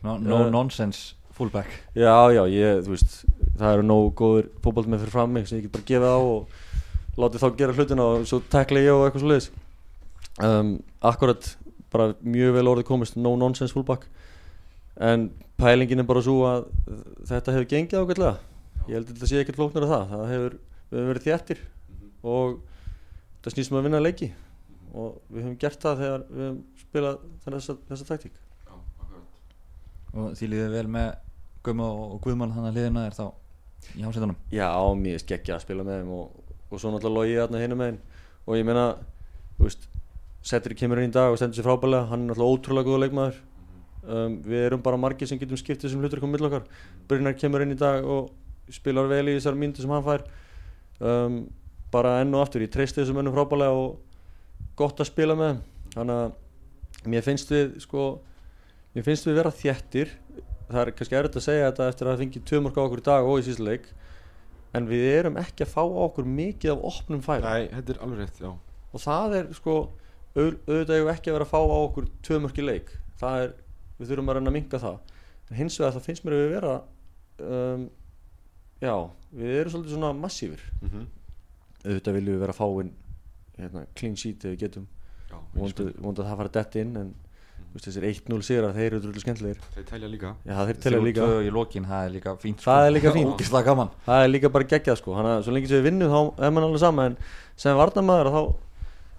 No, 0.02 0.18
no 0.18 0.46
Eh, 0.46 0.52
nonsense 0.54 1.16
fullback 1.42 1.80
já, 1.98 2.16
já, 2.38 2.44
ég, 2.54 2.84
þú 2.86 2.96
veist 2.96 3.18
það 3.58 3.74
eru 3.74 3.88
nógu 3.90 4.14
góður 4.22 4.52
fótbolt 4.64 4.92
með 4.92 5.04
fyrir 5.06 5.16
fram 5.18 5.34
mig 5.36 5.50
sem 5.50 5.60
ég 5.60 5.68
get 5.68 5.76
bara 5.76 5.90
gefið 5.90 6.14
á 6.14 6.20
og 6.22 7.20
látið 7.22 7.44
þá 7.44 7.50
gera 7.60 7.76
hlutina 7.76 8.08
og 8.08 8.30
svo 8.30 8.40
tekla 8.54 8.86
ég 8.86 8.96
og 8.96 9.08
eitthvað 9.08 9.26
svo 9.26 9.34
leiðis 9.34 9.52
um, 10.40 10.78
akkurat 11.02 11.58
bara 11.92 12.14
mjög 12.24 12.56
vel 12.56 12.70
orðið 12.72 12.88
komist 12.88 13.18
no 13.20 13.34
nonsense 13.40 13.76
fullback. 13.76 14.08
En 15.02 15.30
pælingin 15.60 16.04
er 16.04 16.08
bara 16.08 16.24
svo 16.24 16.46
að 16.48 16.68
þetta 17.30 17.56
hefur 17.56 17.70
gengið 17.74 18.04
ágætlega. 18.04 18.36
Ég 18.88 18.96
held 18.96 19.10
að 19.10 19.16
þetta 19.16 19.32
sé 19.32 19.42
ekkert 19.42 19.60
flóknar 19.60 19.88
af 19.88 19.92
það. 19.92 20.06
Það 20.14 20.32
hefur, 20.34 20.56
við 20.92 21.00
hefur 21.00 21.12
verið 21.12 21.28
þjættir 21.28 21.66
og 22.32 22.56
það 23.42 23.56
snýst 23.56 23.74
um 23.74 23.80
að 23.80 23.90
vinna 23.90 24.04
leiki. 24.04 24.32
Og 24.92 25.18
við 25.28 25.44
höfum 25.44 25.60
gert 25.60 25.84
það 25.84 26.06
þegar 26.06 26.24
við 26.30 26.46
höfum 26.46 26.62
spilað 26.86 27.20
þessa, 27.46 27.78
þessa 27.90 28.10
taktík. 28.12 28.40
Og 30.12 30.34
því 30.36 30.52
líður 30.52 30.74
vel 30.76 30.88
með 30.92 31.12
Guma 31.66 31.88
og 31.88 32.20
Guðmann 32.24 32.54
hann 32.56 32.68
að 32.70 32.80
liðina 32.80 33.06
er 33.08 33.16
þá 33.18 33.28
í 33.98 34.04
hásetunum. 34.06 34.38
Já, 34.54 34.70
er 34.72 35.22
skeggja 35.22 35.58
að 35.58 35.64
spila 35.66 35.86
með 35.86 36.02
þeim 36.02 36.12
og, 36.18 36.52
og 36.70 36.82
svo 36.82 36.92
náttúrulega 36.94 37.18
logi 37.18 37.40
þarna 37.40 37.62
hinum 37.62 37.82
megin. 37.82 38.02
Og 38.48 38.58
ég 38.58 38.68
meina, 38.68 38.86
þú 39.58 39.68
veist 39.68 39.88
Setri 40.42 40.74
kemur 40.74 40.98
inn 40.98 41.12
í 41.12 41.14
dag 41.14 41.30
og 41.30 41.38
stendur 41.38 41.60
sér 41.60 41.68
frábælega 41.68 42.08
hann 42.10 42.24
er 42.24 42.32
náttúrulega 42.32 42.58
ótrúlega 42.58 42.88
góða 42.90 43.02
leikmaður. 43.04 43.42
Um, 44.02 44.38
við 44.42 44.64
erum 44.66 44.82
bara 44.82 44.98
margir 44.98 45.30
sem 45.30 45.38
getum 45.38 45.60
skipt 45.60 45.84
þessum 45.84 46.02
hlutur 46.02 46.24
komið 46.24 46.40
mill 46.40 46.48
okkar. 46.48 46.64
Brynjar 47.10 47.36
kemur 47.38 47.62
inn 47.62 47.76
í 47.76 47.78
dag 47.78 48.02
og 48.02 48.32
spilar 48.74 49.10
vel 49.12 49.28
í 49.30 49.36
þessar 49.36 49.60
myndu 49.62 49.84
sem 49.84 49.94
hann 49.94 50.08
fær. 50.08 50.26
Um, 50.98 51.44
bara 51.94 52.16
enn 52.24 52.34
og 52.34 52.42
aftur 52.46 52.66
ég 52.66 52.74
treysti 52.74 53.04
þessum 53.04 53.20
mönnum 53.20 53.36
frábælega 53.36 53.78
og 53.78 54.00
gott 54.80 55.02
að 55.04 55.12
spila 55.12 55.38
með 55.38 55.62
þannig 55.94 56.24
að 56.24 57.10
mér 57.12 57.26
finnst 57.26 57.52
við 57.52 57.76
sko 57.84 58.06
mér 58.96 59.06
finnst 59.06 59.28
við 59.28 59.38
vera 59.42 59.54
þjættir 59.54 60.14
það 60.72 60.82
er 60.84 60.92
kannski 60.98 61.18
erfitt 61.20 61.38
að 61.40 61.46
segja 61.48 61.70
þetta 61.70 61.88
eftir 61.92 62.08
að 62.08 62.12
það 62.12 62.24
fengi 62.24 62.42
tvö 62.50 62.62
mörg 62.66 62.78
á 62.78 62.84
okkur 62.86 63.02
í 63.02 63.08
dag 63.08 63.30
og 63.30 63.40
í 63.40 63.46
síðan 63.48 63.68
leik 63.68 63.88
en 64.78 64.88
við 64.88 65.06
erum 65.12 65.40
ekki 65.42 65.66
að 65.66 65.74
fá 65.74 65.82
okkur 65.84 66.28
mikið 66.28 66.74
af 66.74 66.86
opnum 66.92 67.24
færum. 67.26 67.48
Nei, 67.48 67.68
þetta 67.74 67.94
er 67.94 68.04
alveg 68.06 68.22
rétt, 68.22 68.40
já. 68.40 68.52
Og 68.92 69.04
það 69.04 69.36
er 69.40 69.50
sko 69.58 69.76
au- 70.36 70.60
auðvitað 70.68 71.02
við 71.02 71.12
ekki 71.12 71.32
að 71.32 71.38
vera 71.38 71.48
að 71.48 71.52
fá 71.52 71.60
á 71.60 71.78
okkur 71.82 72.08
tvö 72.24 72.40
mörg 72.46 72.62
í 72.62 72.68
leik. 72.68 72.94
Það 73.20 73.42
er, 73.46 73.56
við 74.00 74.12
þurfum 74.12 74.32
að 74.32 74.38
reyna 74.40 74.52
að 74.52 74.58
minga 74.58 74.82
það. 74.86 75.00
En 75.50 75.58
hins 75.60 75.80
vegar 75.80 75.96
það 75.98 76.08
finnst 76.08 76.24
mér 76.26 76.38
að 76.38 76.44
við 76.44 76.54
vera 76.56 76.76
um, 77.42 77.90
já, 78.82 78.96
við 79.36 79.58
erum 79.60 79.74
svolítið 79.74 79.96
svona 79.98 80.14
massífur 80.16 80.64
mm 80.82 80.90
-hmm. 80.90 81.06
auðvitað 81.86 82.18
viljum 82.18 82.36
við 82.36 82.44
vera 82.46 82.56
að 82.56 82.62
fá 82.62 82.68
inn 82.82 82.94
hérna, 83.58 83.86
clean 83.96 84.16
sheet 84.16 84.46
ef 84.46 84.52
við 84.52 84.60
getum. 84.60 84.88
Já, 85.30 85.38
vonandi 85.54 86.22
að 86.22 86.28
það 86.28 86.38
fara 86.38 86.56
dett 86.60 86.76
inn 86.76 86.96
en 86.98 87.14
þú 87.72 87.80
veist, 87.80 87.88
þessir 87.88 88.06
1-0 88.10 88.44
sigra 88.44 88.70
þeir 88.76 88.86
eru 88.90 89.00
drullu 89.06 89.22
skemmtilegir. 89.24 89.60
Þeir 89.76 89.86
telja 89.88 90.08
líka. 90.12 90.32
Já, 90.44 90.56
þeir 90.68 90.80
telja 90.84 91.02
líka. 91.06 91.28
í 91.40 91.52
lokin, 91.56 91.86
það 91.88 92.06
er 92.06 92.12
líka 92.12 92.34
fínt 92.42 92.64
Það 92.66 92.88
er 92.88 92.94
líka 92.98 93.14
fínt. 93.16 93.32
Ógeðslega 93.38 93.68
gaman. 93.70 93.92
Það 94.06 94.24
er 94.26 94.32
líka 94.32 94.52
bara 94.52 94.68
geggjað 94.74 94.98
sko. 95.00 95.16
Þannig 95.16 95.36
að 95.38 95.44
svo 95.46 95.56
lengi 95.56 95.70
sem 95.72 95.80
við 95.80 95.88
vinnum 95.88 96.12
þá 96.12 96.44
er 96.44 96.52
mann 96.52 96.68
alveg 96.68 96.82
sama 96.84 97.06
en 97.08 97.16
sem 97.64 97.80
varnamæður 97.80 98.32
þá 98.36 98.42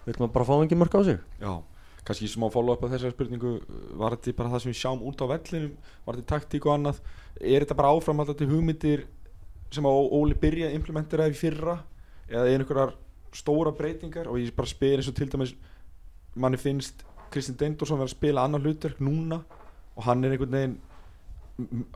vil 0.04 0.16
maður 0.18 0.34
bara 0.36 0.48
fá 0.50 0.52
engin 0.58 0.82
mörg 0.82 0.96
á 0.98 1.00
sig. 1.08 1.18
Já, 1.40 1.52
kannski 2.04 2.28
smá 2.28 2.46
follow 2.52 2.76
up 2.76 2.84
á 2.84 2.92
þessari 2.92 3.14
spurningu 3.14 3.54
Var 3.96 4.16
þetta 4.18 4.36
bara 4.36 4.52
það 4.52 4.64
sem 4.66 4.72
við 4.74 4.80
sjáum 4.82 5.04
út 5.08 5.24
á 5.24 5.26
vellinum? 5.32 5.74
Var 6.04 6.18
þetta 6.18 6.32
taktík 6.34 6.68
og 6.68 6.76
annað? 6.76 7.02
Er 7.40 7.64
þetta 7.64 7.78
bara 7.78 7.94
áframhaldandi 7.96 8.50
hugmyndir 8.50 9.06
sem 9.72 9.86
að 9.88 10.12
Óli 10.12 10.36
byrja 10.36 10.68
að 10.68 10.76
implementera 10.76 11.30
í 11.30 11.36
fyrra? 11.38 11.78
Eða 12.28 12.48
er 12.50 12.60
einhverjar 12.60 12.96
stóra 13.32 13.72
breytingar? 13.72 14.28
Og 14.28 14.42
ég 14.42 14.52
bara 14.56 14.68
spyr 14.68 15.00
eins 15.00 15.08
og 15.08 15.16
til 15.16 15.30
dæmis 15.32 15.54
manni 16.34 16.58
finnst 16.60 17.04
Kristinn 17.32 17.58
Deindorsson 17.60 18.00
vera 18.00 18.10
að 18.10 18.16
spila 18.16 18.46
annar 18.46 18.64
hlutverk 18.64 19.02
núna 19.02 19.42
og 19.96 20.06
hann 20.06 20.24
er 20.24 20.34
einhvern 20.34 20.56
veginn 20.56 20.78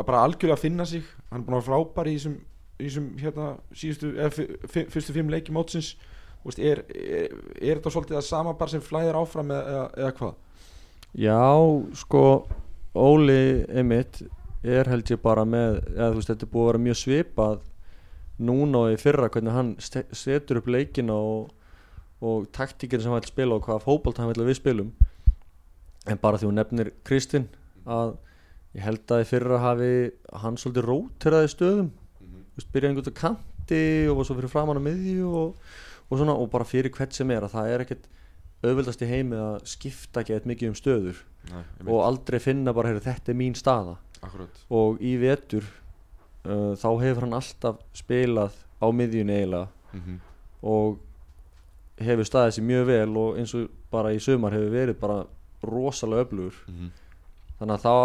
bara 0.03 0.25
algjörlega 0.25 0.57
að 0.59 0.65
finna 0.67 0.87
sig. 0.89 1.07
Hann 1.31 1.43
er 1.43 1.47
búin 1.47 1.57
að 1.57 1.63
vera 1.63 1.71
frábær 1.71 2.11
í 2.11 2.17
þessum, 2.19 2.35
í 2.77 2.89
þessum 2.89 3.07
hérna, 3.23 3.53
síðustu, 3.73 4.13
fyrstu 4.95 5.17
fimm 5.17 5.33
leiki 5.33 5.55
mótsins. 5.55 5.95
Þú 6.43 6.51
veist, 6.51 6.61
er, 6.63 6.83
er, 6.95 7.39
er 7.57 7.79
þetta 7.79 7.93
svolítið 7.95 8.21
að 8.21 8.29
sama 8.29 8.53
bara 8.59 8.75
sem 8.75 8.85
flæðir 8.85 9.17
áfram 9.19 9.55
eða, 9.55 9.87
eða, 9.97 10.13
hvað? 10.21 10.35
já 11.17 11.41
sko 11.95 12.47
Óli 12.95 13.65
Emmitt 13.69 14.23
er 14.65 14.89
held 14.89 15.09
ég 15.11 15.21
bara 15.23 15.45
með 15.49 15.79
eða 15.95 16.13
veist 16.17 16.31
þetta 16.31 16.47
er 16.47 16.53
búið 16.53 16.63
að 16.63 16.69
vera 16.71 16.83
mjög 16.87 16.99
svipað 17.01 17.59
núna 18.37 18.83
og 18.85 18.93
í 18.93 18.99
fyrra 19.01 19.31
hvernig 19.33 19.57
hann 19.57 19.71
setur 19.81 20.61
upp 20.61 20.69
leikina 20.69 21.17
og, 21.17 21.51
og 22.21 22.49
taktíkin 22.53 23.01
sem 23.01 23.13
hann 23.13 23.25
vil 23.25 23.33
spila 23.33 23.57
og 23.57 23.65
hvaða 23.65 23.85
fótbolt 23.85 24.21
hann 24.21 24.33
vil 24.33 24.49
við 24.49 24.61
spilum 24.61 24.93
en 26.07 26.21
bara 26.23 26.39
því 26.41 26.51
hún 26.51 26.59
nefnir 26.61 26.93
Kristinn 27.07 27.49
að 27.87 28.17
ég 28.77 28.85
held 28.85 29.15
að 29.15 29.23
í 29.23 29.29
fyrra 29.31 29.61
hafi 29.63 29.93
hann 30.43 30.59
svolítið 30.61 30.89
róteraði 30.91 31.53
stöðum. 31.53 31.93
Þú 32.21 32.61
veist, 32.61 32.73
byrjaði 32.73 32.93
einhvern 32.93 33.07
veginn 33.07 33.21
kanti 33.21 33.83
og 34.13 34.23
svo 34.25 34.37
fyrir 34.37 34.53
framann 34.53 34.81
á 34.81 34.87
miðju 34.87 35.31
og, 35.41 35.73
og 36.09 36.21
svona 36.21 36.37
og 36.37 36.51
bara 36.53 36.69
fyrir 36.69 36.93
hvert 36.95 37.17
sem 37.17 37.31
er 37.35 37.47
að 37.47 37.57
það 37.57 37.73
er 37.73 37.87
ekkert 37.87 38.11
auðvöldast 38.65 39.03
í 39.05 39.09
heimi 39.11 39.39
að 39.39 39.57
skipta 39.69 40.23
ekki 40.23 40.37
eitthvað 40.37 40.53
mikið 40.53 40.71
um 40.71 40.77
stöður 40.79 41.25
Nei, 41.51 41.65
og 41.87 42.03
aldrei 42.03 42.41
finna 42.43 42.75
bara 42.75 42.91
heyri, 42.91 43.03
þetta 43.05 43.33
er 43.33 43.39
mín 43.39 43.57
staða. 43.57 43.97
Akkurat. 44.25 44.63
Og 44.75 45.03
í 45.05 45.13
vetur 45.21 45.67
uh, 46.47 46.73
þá 46.79 46.89
hefur 47.03 47.27
hann 47.27 47.37
alltaf 47.37 47.83
spilað 47.97 48.57
á 48.81 48.87
miðjunni 48.93 49.37
eiginlega 49.37 49.69
mm 49.93 50.01
-hmm. 50.01 50.19
og 50.63 50.99
hefur 51.97 52.29
staðið 52.29 52.55
sér 52.57 52.67
mjög 52.71 52.87
vel 52.87 53.17
og 53.17 53.39
eins 53.39 53.55
og 53.55 53.71
bara 53.91 54.13
í 54.13 54.21
sumar 54.21 54.53
hefur 54.53 54.71
verið 54.71 54.99
bara 55.01 55.25
rosalega 55.65 56.27
öflugur. 56.27 56.61
Þannig 57.57 57.75
að 57.77 57.87
það, 57.87 58.05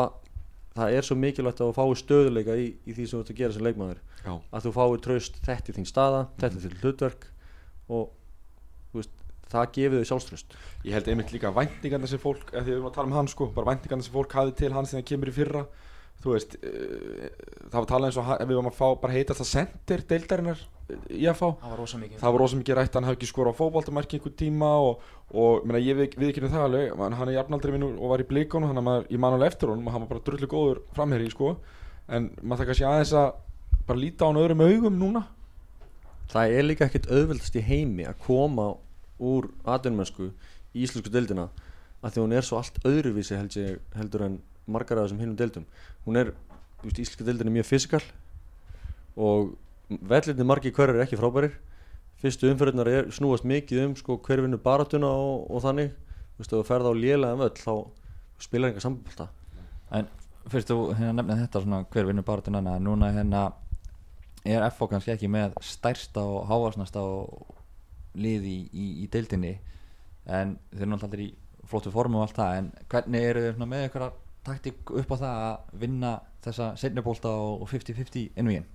það 0.77 0.95
er 0.97 1.07
svo 1.07 1.19
mikilvægt 1.19 1.61
að 1.61 1.71
þú 1.71 1.75
fái 1.79 2.01
stöðuleika 2.01 2.55
í, 2.55 2.67
í 2.87 2.95
því 2.95 3.05
sem 3.05 3.17
þú 3.17 3.23
ert 3.25 3.33
að 3.33 3.41
gera 3.41 3.57
sem 3.57 3.67
leikmaður. 3.67 4.01
Já, 4.21 4.33
að 4.53 4.65
þú 4.67 4.71
fái 4.77 5.01
traust 5.07 5.39
þetta 5.43 5.71
er 5.71 5.77
þín 5.79 5.89
staða, 5.89 6.25
þetta 6.39 6.57
er 6.57 6.65
þín 6.65 6.81
hlutverk 6.81 7.27
og 7.91 8.11
veist, 8.95 9.13
það 9.51 9.71
gefið 9.77 10.01
þau 10.01 10.09
sjálfströst 10.11 10.57
ég 10.85 10.95
held 10.95 11.09
einmitt 11.11 11.31
líka 11.33 11.51
væntingarna 11.55 12.09
sem 12.09 12.21
fólk, 12.21 12.51
því 12.51 12.63
við 12.67 12.75
erum 12.77 12.89
að 12.89 12.97
tala 12.97 13.09
um 13.09 13.15
hann 13.17 13.31
sko 13.31 13.47
bara 13.55 13.73
væntingarna 13.73 14.05
sem 14.05 14.15
fólk 14.15 14.35
hafði 14.37 14.53
til 14.61 14.71
hans 14.75 14.91
þegar 14.91 15.01
hann 15.01 15.09
kemur 15.11 15.31
í 15.31 15.35
fyrra 15.35 15.63
þú 16.21 16.35
veist, 16.35 16.55
uh, 16.61 17.25
það 17.71 17.77
var 17.79 17.87
talað 17.89 18.07
eins 18.11 18.17
og 18.21 18.25
hann- 18.29 18.41
við 18.45 18.55
varum 18.59 18.69
að 18.71 18.77
fá 18.77 18.87
bara 19.01 19.13
heita 19.15 19.33
það 19.37 19.49
sendir 19.51 20.03
deildarinnar 20.11 20.59
í 21.09 21.23
að 21.31 21.37
fá 21.39 21.47
það 21.55 21.69
var 21.71 21.77
rosa 21.81 21.97
mikið. 22.01 22.17
Það 22.21 22.31
var 22.35 22.41
rosa 22.43 22.57
mikið 22.59 22.75
rætt, 22.77 22.93
hann 22.97 23.07
hafði 23.07 23.17
ekki 23.19 23.29
skora 23.31 23.53
á 23.55 23.59
fótboltamarki 23.59 24.17
einhver 24.19 24.35
tíma 24.37 24.71
og, 24.85 25.05
og 25.33 25.65
meina, 25.65 25.79
ég 25.81 25.95
við, 25.97 26.17
við 26.19 26.29
ekki 26.33 26.43
það 26.51 26.65
alveg, 26.67 26.97
hann 26.99 27.29
er 27.29 27.35
jafnaldri 27.37 27.71
minn 27.71 27.85
og 27.89 28.09
var 28.11 28.19
í 28.21 28.27
blíkónu, 28.27 28.67
þannig 28.69 28.83
að 28.83 28.87
maður, 28.89 29.07
ég 29.15 29.19
man 29.23 29.37
alveg 29.37 29.53
eftir 29.53 29.71
honum 29.71 29.87
og 29.87 29.93
hann 29.95 30.03
var 30.05 30.11
bara 30.11 30.25
drullu 30.27 30.49
góður 30.51 30.81
framherri 30.93 31.29
sko. 31.31 31.55
En 32.11 32.29
maður 32.43 32.65
það 32.65 32.71
kannski 32.71 32.87
aðeins 32.91 33.13
að 33.15 33.31
bara 33.87 33.99
líta 34.03 34.25
á 34.25 34.29
hann 34.29 34.41
öðrum 34.43 34.65
augum 34.67 34.99
núna. 34.99 35.23
Það 36.31 36.53
er 36.59 36.63
líka 36.67 36.85
ekkert 36.87 37.09
auðveldast 37.11 37.55
í 37.59 37.63
heimi 37.65 38.05
að 38.07 38.19
koma 38.27 38.69
úr 39.21 39.49
atvinnmennsku 39.67 40.29
í 40.75 40.83
íslensku 40.85 41.11
deildina 41.11 41.49
að 42.01 42.15
því 42.15 42.21
hún 42.23 42.35
er 42.35 42.45
svo 42.47 42.57
allt 42.59 42.79
öðruvísi 42.87 43.35
held 43.37 43.55
ég, 43.59 43.79
heldur 43.95 44.23
en 44.27 44.37
margar 44.67 45.01
af 45.01 45.07
þessum 45.07 45.23
hinnum 45.23 45.37
deildum. 45.39 45.65
Hún 46.05 46.19
er, 46.21 46.33
þú 46.81 46.89
veist, 46.89 47.01
íslenska 47.03 47.27
deildin 47.27 47.51
er 47.51 47.57
mjög 47.59 47.69
fysikal 47.69 48.03
og 49.17 49.55
vellinni 49.89 50.47
margir 50.47 50.75
hverjar 50.75 50.99
er 50.99 51.05
ekki 51.05 51.19
frábærir. 51.19 51.57
Fyrstu 52.21 52.51
umfyrirnar 52.51 52.87
er, 52.87 53.09
snúast 53.13 53.47
mikið 53.49 53.85
um 53.87 53.97
sko, 53.97 54.19
hver 54.21 54.43
vinnur 54.45 54.61
baratuna 54.61 55.09
og, 55.09 55.47
og 55.49 55.63
þannig. 55.65 55.95
Þú 56.35 56.43
veist, 56.43 56.53
ef 56.53 56.59
þú 56.59 56.65
ferð 56.69 56.91
á 56.91 56.93
lélega 56.93 57.39
völl 57.39 57.57
þá 57.57 57.73
spilar 58.41 58.71
enga 58.71 58.83
sambólta 58.83 59.27
En 59.91 60.07
fyrst 60.49 60.71
þú 60.71 60.93
hérna 60.97 61.19
nefnir 61.19 61.43
þetta 61.43 61.61
svona 61.63 61.81
hver 61.91 62.07
vinnur 62.07 62.25
bara 62.25 62.45
til 62.45 62.55
annað 62.57 62.85
núna 62.85 63.11
hérna 63.13 63.41
er 64.47 64.63
FO 64.73 64.87
kannski 64.89 65.13
ekki 65.13 65.29
með 65.29 65.57
stærsta 65.61 66.23
og 66.23 66.47
hávarsnasta 66.49 67.03
og 67.03 67.57
lið 68.17 68.47
í, 68.49 68.57
í, 68.73 68.85
í 69.03 69.09
deildinni? 69.11 69.53
En 70.25 70.55
þeir 70.71 70.85
eru 70.85 70.91
náttúrulega 70.93 71.11
allir 71.11 71.25
í 71.27 71.67
flottu 71.69 71.93
formu 71.93 72.19
og 72.19 72.25
allt 72.25 72.39
það 72.39 72.57
en 72.57 72.71
hvernig 72.91 73.27
eru 73.29 73.43
þeir 73.45 73.61
með 73.61 73.85
eitthvað 73.85 74.17
taktík 74.47 74.91
upp 75.01 75.11
á 75.13 75.17
það 75.21 75.41
að 75.47 75.79
vinna 75.85 76.11
þessa 76.45 76.71
setnibólta 76.81 77.29
og 77.29 77.67
50-50 77.69 78.31
innvíðin 78.35 78.69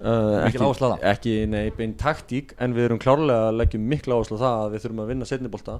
Uh, 0.00 0.46
Mikil 0.46 0.62
áhersla 0.64 0.88
á 0.88 0.92
það? 0.96 1.02
ekki, 1.10 1.32
nei, 1.52 1.66
bein 1.76 1.90
taktík 2.00 2.54
en 2.64 2.72
við 2.72 2.86
erum 2.86 2.98
klárlega 3.02 3.50
að 3.50 3.56
leggja 3.58 3.80
mikla 3.84 4.16
áherslu 4.16 4.38
á 4.40 4.40
það 4.40 4.60
að 4.62 4.70
við 4.72 4.80
þurfum 4.86 5.02
að 5.02 5.10
vinna 5.10 5.26
setnibolta 5.28 5.74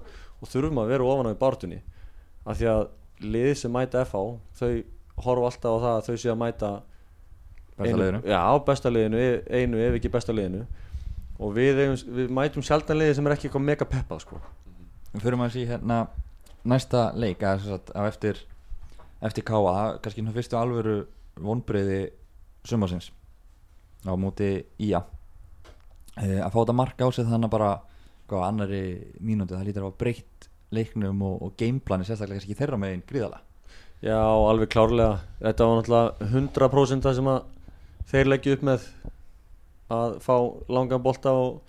og 0.45 0.51
þurfum 0.53 0.81
að 0.83 0.91
vera 0.93 1.07
ofan 1.09 1.29
á 1.31 1.33
í 1.33 1.39
bartunni 1.41 1.79
af 2.45 2.59
því 2.59 2.67
að 2.69 2.83
liðið 3.25 3.55
sem 3.63 3.73
mæta 3.73 4.03
FH 4.05 4.21
þau 4.61 4.69
horfa 5.25 5.49
alltaf 5.49 5.73
á 5.73 5.79
það 5.87 5.95
að 5.95 6.05
þau 6.11 6.19
sé 6.21 6.29
að 6.35 6.39
mæta 6.43 6.71
Besta 7.81 7.89
einu- 7.89 8.03
liðinu. 8.03 8.21
já, 8.29 8.43
besta 8.69 8.93
liðinu, 8.93 9.23
e- 9.25 9.43
einu 9.63 9.81
ef 9.87 9.97
ekki 10.03 10.13
besta 10.19 10.37
liðinu 10.37 10.63
og 11.41 11.57
við, 11.57 11.81
eigum, 11.87 11.97
við 12.21 12.29
mætum 12.43 12.69
sjaldan 12.69 13.01
liðið 13.01 13.17
sem 13.23 13.27
er 13.33 13.37
ekki 13.39 13.49
eitthvað 13.49 13.65
mega 13.71 13.89
peppað 13.89 14.21
sko. 14.27 14.43
Við 15.17 15.25
maður 15.33 15.49
að 15.49 15.57
sé 15.57 15.65
hérna 15.73 16.03
næsta 16.69 17.07
leik 17.17 17.41
að, 17.41 17.65
á 17.97 18.05
eftir 18.05 18.45
eftir 19.21 19.45
káa, 19.47 19.61
það 19.61 19.87
er 19.93 20.01
kannski 20.05 20.27
fyrstu 20.37 20.59
alvöru 20.59 20.97
vonbreiði 21.41 22.01
sumarsins 22.69 23.11
á 24.05 24.13
móti 24.17 24.51
ía 24.81 25.03
e, 26.17 26.41
að 26.41 26.53
fá 26.53 26.59
þetta 26.63 26.77
mark 26.77 27.05
á 27.05 27.09
sig 27.13 27.29
þannig 27.29 27.51
að 27.51 27.55
bara 27.57 27.71
hvað, 28.31 28.47
annari 28.47 28.83
mínúti, 29.21 29.55
það 29.55 29.69
að 29.69 29.85
hafa 29.85 30.01
breytt 30.01 30.49
leiknum 30.71 31.23
og, 31.27 31.37
og 31.45 31.55
gameplani 31.61 32.07
sérstaklega 32.07 32.41
kannski 32.41 32.59
þeirra 32.59 32.81
megin 32.81 33.07
gríðala 33.09 33.41
já, 34.01 34.17
alveg 34.17 34.71
klárlega. 34.73 35.21
Þetta 35.41 35.67
var 35.67 35.81
náttúrulega 35.81 36.31
100% 36.31 37.05
það 37.05 37.19
sem 37.19 37.31
að 37.31 37.41
þeir 38.11 38.31
leggja 38.33 38.57
upp 38.57 38.65
með 38.67 38.87
að 39.91 40.17
fá 40.25 40.35
langan 40.71 41.05
bolta 41.05 41.35
og 41.35 41.61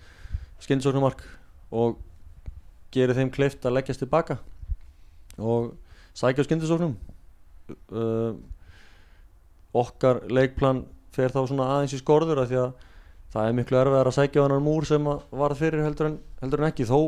skynsóknumark 0.62 1.24
og 1.74 1.98
gerir 2.94 3.16
þeim 3.18 3.32
kleift 3.34 3.64
að 3.66 3.76
leggjast 3.78 4.02
tilbaka 4.04 4.38
og 5.40 5.72
sækja 6.14 6.44
á 6.44 6.46
skyndisóknum 6.46 6.94
uh, 7.72 8.32
okkar 9.72 10.22
leikplan 10.28 10.84
fer 11.12 11.32
þá 11.32 11.42
svona 11.48 11.68
aðeins 11.74 11.96
í 11.96 12.00
skorður 12.00 12.42
af 12.42 12.50
því 12.50 12.60
að 12.62 12.72
það 13.32 13.48
er 13.48 13.56
miklu 13.56 13.78
erfiðar 13.80 14.10
að 14.10 14.16
sækja 14.18 14.42
á 14.42 14.44
hennar 14.44 14.64
múr 14.64 14.86
sem 14.88 15.06
að 15.08 15.22
varð 15.40 15.60
fyrir 15.62 15.84
heldur 15.86 16.10
en, 16.10 16.18
heldur 16.42 16.62
en 16.62 16.68
ekki. 16.68 16.88
Þó 16.88 16.98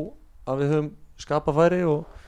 að 0.49 0.61
við 0.61 0.73
höfum 0.73 0.89
skapað 1.21 1.59
færi 1.59 1.81
og 1.89 2.23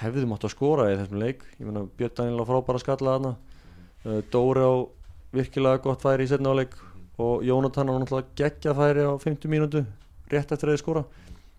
hefðum 0.00 0.34
átt 0.36 0.46
að 0.48 0.54
skora 0.54 0.88
í 0.90 0.98
þessum 0.98 1.22
leik. 1.22 1.46
Ég 1.60 1.68
meina 1.68 1.86
Björn 1.98 2.16
Daniel 2.18 2.42
á 2.42 2.50
frábæra 2.50 2.82
skalla 2.82 3.14
þarna. 3.16 3.32
Uh, 4.06 4.20
Dóri 4.32 4.66
á 4.66 4.74
virkilega 5.36 5.82
gott 5.84 6.04
færi 6.04 6.26
í 6.26 6.30
setna 6.30 6.52
áleik 6.54 6.74
og 7.22 7.46
Jónatan 7.46 7.90
á 7.90 7.94
náttúrulega 7.96 8.34
geggja 8.38 8.74
færi 8.76 9.06
á 9.06 9.12
50 9.14 9.50
mínútu 9.52 9.86
rétt 10.32 10.52
eftir 10.52 10.68
að 10.68 10.76
þið 10.76 10.82
skora. 10.82 11.06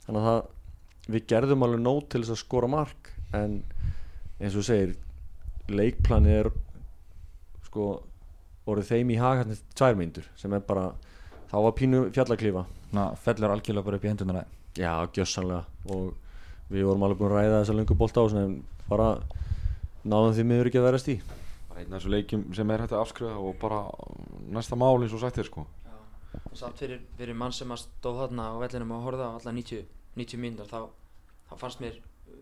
Þannig 0.05 0.21
að 0.21 0.29
það 0.29 0.53
við 1.07 1.27
gerðum 1.31 1.63
alveg 1.63 1.83
nót 1.83 2.09
til 2.11 2.21
þess 2.23 2.35
að 2.35 2.43
skora 2.43 2.69
mark 2.71 3.11
en 3.37 3.61
eins 4.37 4.55
og 4.59 4.65
segir 4.67 4.95
leikplani 5.71 6.33
er 6.41 6.51
sko 7.67 7.89
orðið 8.67 8.91
þeim 8.93 9.13
í 9.15 9.19
hag 9.21 9.41
hérna 9.41 9.57
tvær 9.75 9.99
myndur 9.99 10.27
sem 10.39 10.53
er 10.55 10.63
bara 10.67 10.89
þá 11.51 11.57
var 11.63 11.77
pínu 11.77 12.07
fjallaklífa 12.15 12.65
Ná, 12.95 13.11
fellur 13.19 13.51
algjörlega 13.51 13.83
bara 13.83 13.97
upp 13.99 14.05
í 14.05 14.07
hendunar 14.07 14.45
já, 14.77 14.91
gjössanlega 15.11 15.65
og 15.91 16.13
við 16.71 16.85
vorum 16.87 17.03
alveg 17.03 17.19
búin 17.19 17.33
að 17.33 17.41
ræða 17.41 17.57
þessa 17.61 17.75
löngu 17.75 17.97
bolta 17.99 18.23
á 18.23 18.25
en 18.39 18.53
bara 18.87 19.07
náðum 20.07 20.35
því 20.37 20.45
miður 20.47 20.69
ekki 20.69 20.79
að 20.79 20.87
verast 20.87 21.09
í. 21.11 21.15
Bara 21.67 21.83
einn 21.83 21.91
af 21.91 21.99
þessu 21.99 22.13
leikjum 22.13 22.45
sem 22.55 22.71
er 22.71 22.83
hægt 22.83 22.95
að 22.95 23.03
afskrifa 23.03 23.41
og 23.43 23.57
bara 23.59 23.81
næsta 24.55 24.79
mál 24.79 24.95
eins 25.01 25.15
og 25.15 25.23
sagt 25.23 25.39
þér 25.39 25.49
sko. 25.49 25.65
Samt 26.55 26.79
fyrir, 26.79 27.01
fyrir 27.17 27.35
mann 27.35 27.55
sem 27.55 27.71
að 27.73 27.83
stóð 27.83 28.21
þarna 28.23 28.47
á 28.51 28.55
vellinum 28.61 28.95
og 28.95 29.03
horfða 29.07 29.29
á 29.31 29.35
alla 29.35 29.53
90, 29.57 29.83
90 30.15 30.41
mínútur 30.43 30.69
þá, 30.69 30.79
þá 31.49 31.53
fannst 31.59 31.83
mér 31.83 31.99
uh, 31.99 32.39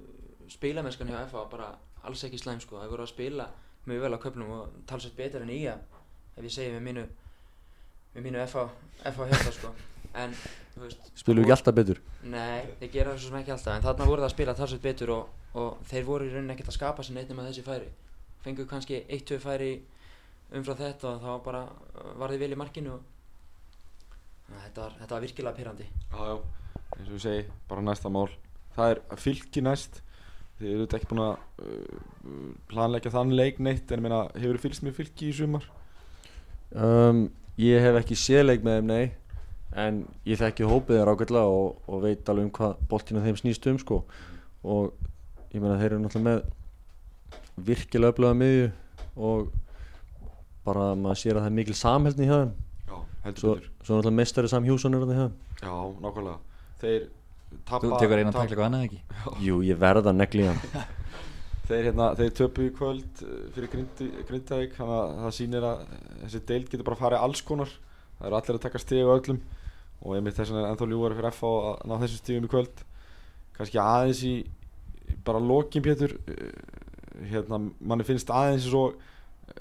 spilamennskan 0.52 1.10
hjá 1.10 1.24
FA 1.32 1.46
bara 1.52 1.72
alls 2.08 2.24
ekki 2.28 2.40
slæm 2.42 2.62
sko, 2.64 2.80
það 2.82 2.94
voru 2.94 3.06
að 3.06 3.14
spila 3.14 3.50
mjög 3.86 4.06
vel 4.06 4.18
á 4.18 4.24
köflum 4.24 4.54
og 4.56 4.78
talsvægt 4.90 5.18
betur 5.20 5.46
en 5.46 5.54
í 5.54 5.60
ef 5.70 6.44
ég 6.44 6.52
segi 6.52 6.74
með 6.74 6.86
mínu 6.90 7.06
með 8.16 8.26
mínu 8.28 8.46
FA, 8.48 8.66
FA 9.12 9.28
hérta 9.30 9.52
sko. 9.56 9.72
En 10.16 10.32
þú 10.74 10.86
veist 10.86 11.10
spilum 11.20 11.44
við 11.44 11.50
ekki 11.50 11.56
alltaf 11.58 11.76
betur? 11.76 12.02
Nei, 12.24 12.68
þeir 12.80 12.92
gera 12.94 13.12
það 13.14 13.20
svo 13.20 13.32
sem 13.32 13.40
ekki 13.42 13.54
alltaf 13.56 13.76
en 13.76 13.84
þarna 13.86 14.08
voru 14.10 14.24
það 14.24 14.30
að 14.30 14.36
spila 14.36 14.56
talsveit 14.60 14.86
betur 14.86 15.12
og, 15.16 15.34
og 15.60 15.82
þeir 15.90 16.08
voru 16.08 16.28
í 16.28 16.32
rauninni 16.32 16.56
ekkert 16.56 16.72
að 16.72 16.78
skapa 16.78 17.04
sér 17.04 17.18
neitt 17.18 17.32
nema 17.32 17.48
þessi 17.48 17.66
færi. 17.66 17.90
Fengu 18.46 18.68
kannski 18.70 19.02
1-2 19.18 19.40
færi 19.44 19.72
umfrá 20.56 20.78
þetta 20.80 21.12
og 21.12 21.26
þá 21.26 21.32
bara 21.44 21.66
uh, 21.66 22.14
var 22.22 22.32
þið 22.32 22.46
vel 22.46 22.56
í 22.56 22.60
markinu 22.62 22.96
og 22.96 23.12
að 24.54 24.64
þetta 24.68 24.84
var, 24.86 24.98
þetta 25.02 25.16
var 25.16 25.24
virkilega 25.26 25.58
pyrrandi 25.58 25.86
Já, 25.90 26.20
já, 26.30 26.36
eins 26.96 27.08
og 27.08 27.16
ég 27.16 27.24
segi, 27.24 27.46
bara 27.70 27.84
næsta 27.84 28.12
mál. 28.14 28.28
Það 28.76 28.92
er 28.94 29.02
fylki 29.20 29.64
næst 29.66 30.02
Þið 30.60 30.70
eru 30.72 30.86
ekki 30.96 31.10
búin 31.12 31.24
að 31.26 31.34
uh, 31.66 32.52
planleggja 32.72 33.12
þann 33.12 33.34
leik 33.36 33.58
neitt 33.60 33.92
En 33.92 34.04
meina, 34.06 34.22
hefur 34.38 34.56
þið 34.56 34.64
fylgst 34.68 34.86
með 34.88 34.98
fylki 35.02 35.30
í 35.32 35.36
sumar? 35.36 35.66
um, 36.76 37.26
ég 37.62 37.84
hef 37.84 37.98
ekki 38.02 38.16
séleik 38.20 38.64
með 38.66 38.80
þeim 38.80 38.88
nei 38.92 39.06
en 39.76 39.98
ég 40.28 40.40
þekki 40.40 40.68
hópið 40.70 41.02
þeir 41.02 41.10
ágætlega 41.12 41.52
og, 41.52 41.82
og 41.92 42.02
veit 42.06 42.30
alveg 42.32 42.46
um 42.48 42.52
hvað 42.56 42.78
boltinu 42.92 43.24
þeim 43.26 43.38
snýst 43.40 43.68
um 43.68 43.80
sko. 43.82 43.98
Og 44.64 44.94
ég 45.52 45.60
meina 45.60 45.76
þeir 45.80 45.94
eru 45.98 46.04
náttúrulega 46.06 46.30
með 46.30 47.66
virkilega 47.68 48.14
öfluga 48.16 48.38
miðju 48.40 48.70
og 49.16 49.52
bara 50.66 50.88
maður 51.00 51.20
sér 51.22 51.38
að 51.38 51.44
það 51.46 51.52
er 51.52 51.58
mikil 51.60 51.78
samheldni 51.80 52.30
hjá 52.30 52.38
þeim. 52.40 52.54
Já, 52.88 52.96
heldur 53.26 53.44
svo, 53.44 53.56
svo 53.84 53.98
náttúrulega 54.00 54.20
mestari 54.22 54.52
Sam 54.52 54.68
Hjússon 54.70 54.96
þarna 54.98 55.18
hjá 55.20 55.26
þeim. 55.26 55.36
Já, 55.62 55.76
nákvæmlega. 56.06 56.38
Þeir 56.82 57.06
tapa 57.68 57.86
Þú 57.88 57.98
tekur 58.02 58.22
eina 58.22 58.32
tap- 58.34 58.44
takla 58.46 58.58
hvað 58.60 58.68
annað 58.70 58.86
ekki? 58.88 59.00
Jú 59.46 59.58
ég 59.66 59.80
verða 59.82 60.12
að 60.12 60.20
negli 60.22 60.48
hann. 60.50 60.62
Þeir, 61.70 61.88
hérna, 61.88 62.08
þeir 62.20 62.34
töpu 62.38 62.66
í 62.68 62.74
kvöld 62.78 63.22
uh, 63.26 63.38
fyrir 63.56 63.72
Grindavík 64.30 64.76
Þannig 64.78 64.98
að 65.00 65.16
það 65.24 65.32
sýnir 65.40 65.66
að 65.66 65.80
þessi 66.24 66.42
deild 66.52 66.68
getur 66.70 66.86
bara 66.92 67.00
farið 67.00 67.24
alls 67.26 67.42
konar. 67.48 67.72
Það 68.20 68.28
eru 68.30 68.38
allir 68.40 68.60
að 68.60 68.66
taka 68.68 68.82
stig 68.84 69.02
á 69.02 69.16
öllum 69.16 69.40
Og 70.06 70.14
einmitt 70.20 70.38
þess 70.38 70.52
vegna 70.54 70.62
er 70.68 70.76
ennþá 70.76 70.90
ljúari 70.92 71.18
fyrir 71.18 71.32
FH 71.34 71.54
að 71.72 71.88
ná 71.90 71.96
þessum 72.04 72.22
stigum 72.22 72.46
í 72.46 72.52
kvöld. 72.54 72.84
Kannski 73.58 73.82
aðeins 73.82 74.22
í 74.30 74.36
í 75.10 75.18
bara 75.26 75.42
lokin 75.42 75.86
Pétur 75.86 76.14
uh, 76.14 76.46
Hérna, 77.32 77.62
manni 77.80 78.06
finnst 78.06 78.30
aðeins 78.34 78.68
svo 78.70 78.90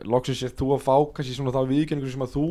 Loksins 0.09 0.41
sér 0.43 0.53
þú 0.59 0.73
að 0.75 0.85
fá 0.85 0.95
kannski 1.15 1.37
svona 1.37 1.53
þá 1.55 1.61
viðkenningur 1.71 2.11
sem 2.13 2.25
að 2.25 2.33
þú 2.35 2.47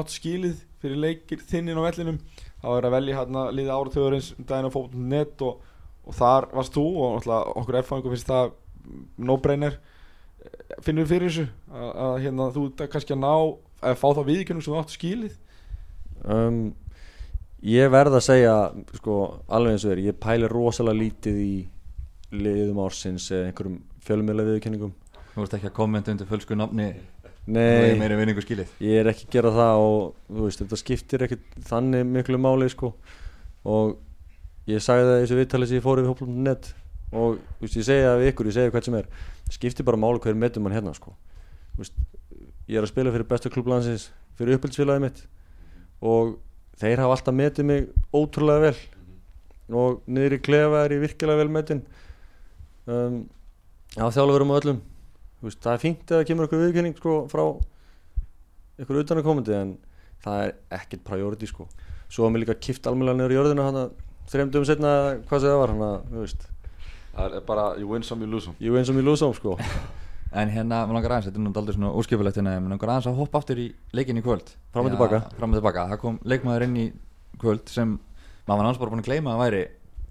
átt 0.00 0.14
skilið 0.14 0.62
fyrir 0.82 1.00
leikir 1.00 1.42
þinnin 1.48 1.80
á 1.80 1.86
vellinum. 1.86 2.20
Það 2.60 2.76
var 2.76 2.88
að 2.88 2.96
velja 2.96 3.18
hérna 3.20 3.44
liði 3.54 3.74
áratöðurins 3.74 4.30
daginn 4.38 4.68
á 4.68 4.74
fótbolti.net 4.74 5.44
og, 5.46 5.60
og 6.04 6.18
þar 6.18 6.48
varst 6.52 6.76
þú 6.76 6.86
og 6.94 7.18
náttúrulega 7.18 7.58
okkur 7.60 7.80
erfæðingu 7.80 8.14
finnst 8.14 8.30
það 8.32 8.54
no-brainer. 9.30 9.78
Finnur 10.84 11.08
fyrir 11.08 11.30
þessu? 11.30 11.46
Að, 11.72 11.90
að 12.06 12.16
hérna, 12.26 12.50
þú 12.52 12.66
kannski 12.84 13.16
að 13.16 13.22
ná 13.24 13.34
að 13.84 14.00
fá 14.00 14.08
það 14.10 14.28
viðkennum 14.30 14.64
sem 14.64 14.74
þú 14.74 14.80
áttu 14.80 14.96
skilið 14.96 15.36
um, 16.24 16.58
ég 17.64 17.92
verð 17.92 18.18
að 18.18 18.26
segja 18.28 18.56
sko 18.98 19.16
alveg 19.48 19.76
eins 19.76 19.86
og 19.86 19.94
er 19.94 20.04
ég 20.06 20.20
pæli 20.20 20.50
rosalega 20.50 21.00
lítið 21.00 21.40
í 21.44 21.54
liðum 22.34 22.82
ársins 22.84 23.30
eða 23.32 23.50
einhverjum 23.50 23.80
fjölmjöla 24.04 24.46
viðkenningum 24.50 24.94
Þú 25.34 25.42
veist 25.42 25.56
ekki 25.56 25.70
að 25.70 25.76
kommenta 25.76 26.12
undir 26.14 26.30
fölsku 26.30 26.56
nafni 26.58 26.92
nei. 27.46 27.90
Er 27.90 28.00
meiri 28.00 28.16
vinningu 28.20 28.44
skilið 28.44 28.72
ég 28.84 29.02
er 29.02 29.10
ekki 29.12 29.28
að 29.28 29.36
gera 29.36 29.52
það 29.54 29.82
og 29.84 30.00
þú 30.30 30.46
veist, 30.46 30.62
þetta 30.62 30.80
skiptir 30.80 31.26
ekkert 31.26 31.60
þannig 31.68 32.08
miklu 32.08 32.40
máli 32.40 32.70
sko. 32.72 32.94
og 33.64 33.98
ég 34.70 34.82
sagði 34.84 35.10
það 35.10 35.18
í 35.18 35.22
þessu 35.24 35.38
viðtali 35.40 35.68
sem 35.68 35.78
ég 35.80 35.84
fór 35.84 36.00
yfir 36.00 36.12
hóplum.net 36.12 36.72
og 37.14 37.38
þú 37.38 37.66
veist, 37.66 37.78
ég 37.78 37.86
segi 37.86 38.06
það 38.06 38.18
við 38.22 38.32
ykkur, 38.32 38.50
ég 38.50 38.56
segi 38.56 38.74
hvert 38.74 38.88
sem 38.88 38.98
er. 38.98 39.08
Skiptir 39.52 39.86
bara 39.86 40.00
máli 40.00 40.22
hver 40.24 40.38
metum 40.38 40.64
mann 40.64 40.74
hérna 40.74 40.94
sko. 40.96 41.12
Þú 41.74 41.84
veist, 41.84 42.00
ég 42.70 42.80
er 42.80 42.86
að 42.86 42.92
spila 42.94 43.12
fyrir 43.12 43.28
bestu 43.28 43.52
klublansins 43.52 44.08
fyrir 44.38 44.58
upphaldsfélagið 44.58 45.04
mitt 45.04 45.22
og 46.04 46.36
þeir 46.80 47.02
hafa 47.04 47.18
alltaf 47.18 47.36
metið 47.36 47.68
mig 47.68 47.86
ótrúlega 48.14 48.70
vel 48.70 48.78
og 49.74 50.02
niður 50.10 50.36
í 50.36 50.40
klefa 50.44 50.82
er 50.84 50.96
ég 50.96 51.04
virkilega 51.04 51.40
vel 51.40 51.52
metin 51.52 51.84
um, 52.90 53.22
á 53.96 54.06
þjálfurum 54.12 54.52
og 54.52 54.60
öllum 54.60 54.80
veist, 55.44 55.60
það 55.64 55.76
er 55.76 55.82
fínt 55.82 56.04
að 56.10 56.20
það 56.20 56.28
kemur 56.30 56.46
eitthvað 56.46 56.64
viðkenning 56.64 56.96
sko, 56.98 57.16
frá 57.32 57.44
ykkur 58.84 59.00
utanakomandi 59.02 59.56
en 59.58 59.74
það 60.24 60.46
er 60.46 60.54
ekkert 60.78 61.04
priority 61.06 61.48
sko. 61.50 61.68
svo 62.08 62.24
var 62.24 62.34
mér 62.34 62.44
líka 62.44 62.58
kift 62.60 62.86
almennilega 62.86 63.18
niður 63.18 63.34
í 63.34 63.38
jörðina 63.38 63.66
hana, 63.68 63.84
þreymdum 64.30 64.66
setna 64.68 64.94
hvað 65.28 65.44
sem 65.44 65.50
það 65.50 65.60
var 65.62 65.74
veist. 66.14 66.48
Það 67.14 67.36
er 67.38 67.44
bara, 67.46 67.66
you 67.78 67.88
win 67.90 68.02
some, 68.02 68.24
you 68.24 68.30
lose 68.30 68.48
some. 68.48 68.56
Ég 68.62 68.74
veins 68.74 68.90
og 68.90 68.96
mér 68.98 69.06
lúsum 69.10 69.36
sko. 69.36 69.58
En 70.34 70.50
hérna, 70.50 70.80
maður 70.82 70.96
langar 70.96 71.12
aðeins, 71.14 71.28
þetta 71.28 71.38
er 71.38 71.44
nú 71.44 71.50
aldrei 71.60 71.74
svona 71.76 71.90
óskipulegt 71.94 72.38
hérna, 72.40 72.56
maður 72.58 72.72
langar 72.74 72.90
aðeins 72.90 73.06
að 73.06 73.18
hoppa 73.20 73.38
aftur 73.38 73.60
í 73.62 73.66
leikin 73.94 74.18
í 74.18 74.22
kvöld. 74.24 74.48
Fram 74.74 74.88
og 74.88 74.96
tilbaka, 75.54 75.84
það 75.92 76.00
kom 76.02 76.16
leikmaður 76.26 76.64
inn 76.66 76.74
í 76.80 76.86
kvöld 77.38 77.70
sem 77.70 77.92
maður 78.48 78.58
var 78.58 78.66
náttúrulega 78.66 78.82
bara 78.82 78.94
búin 78.96 79.02
að 79.04 79.10
gleyma 79.12 79.34
að 79.36 79.42
væri 79.44 79.60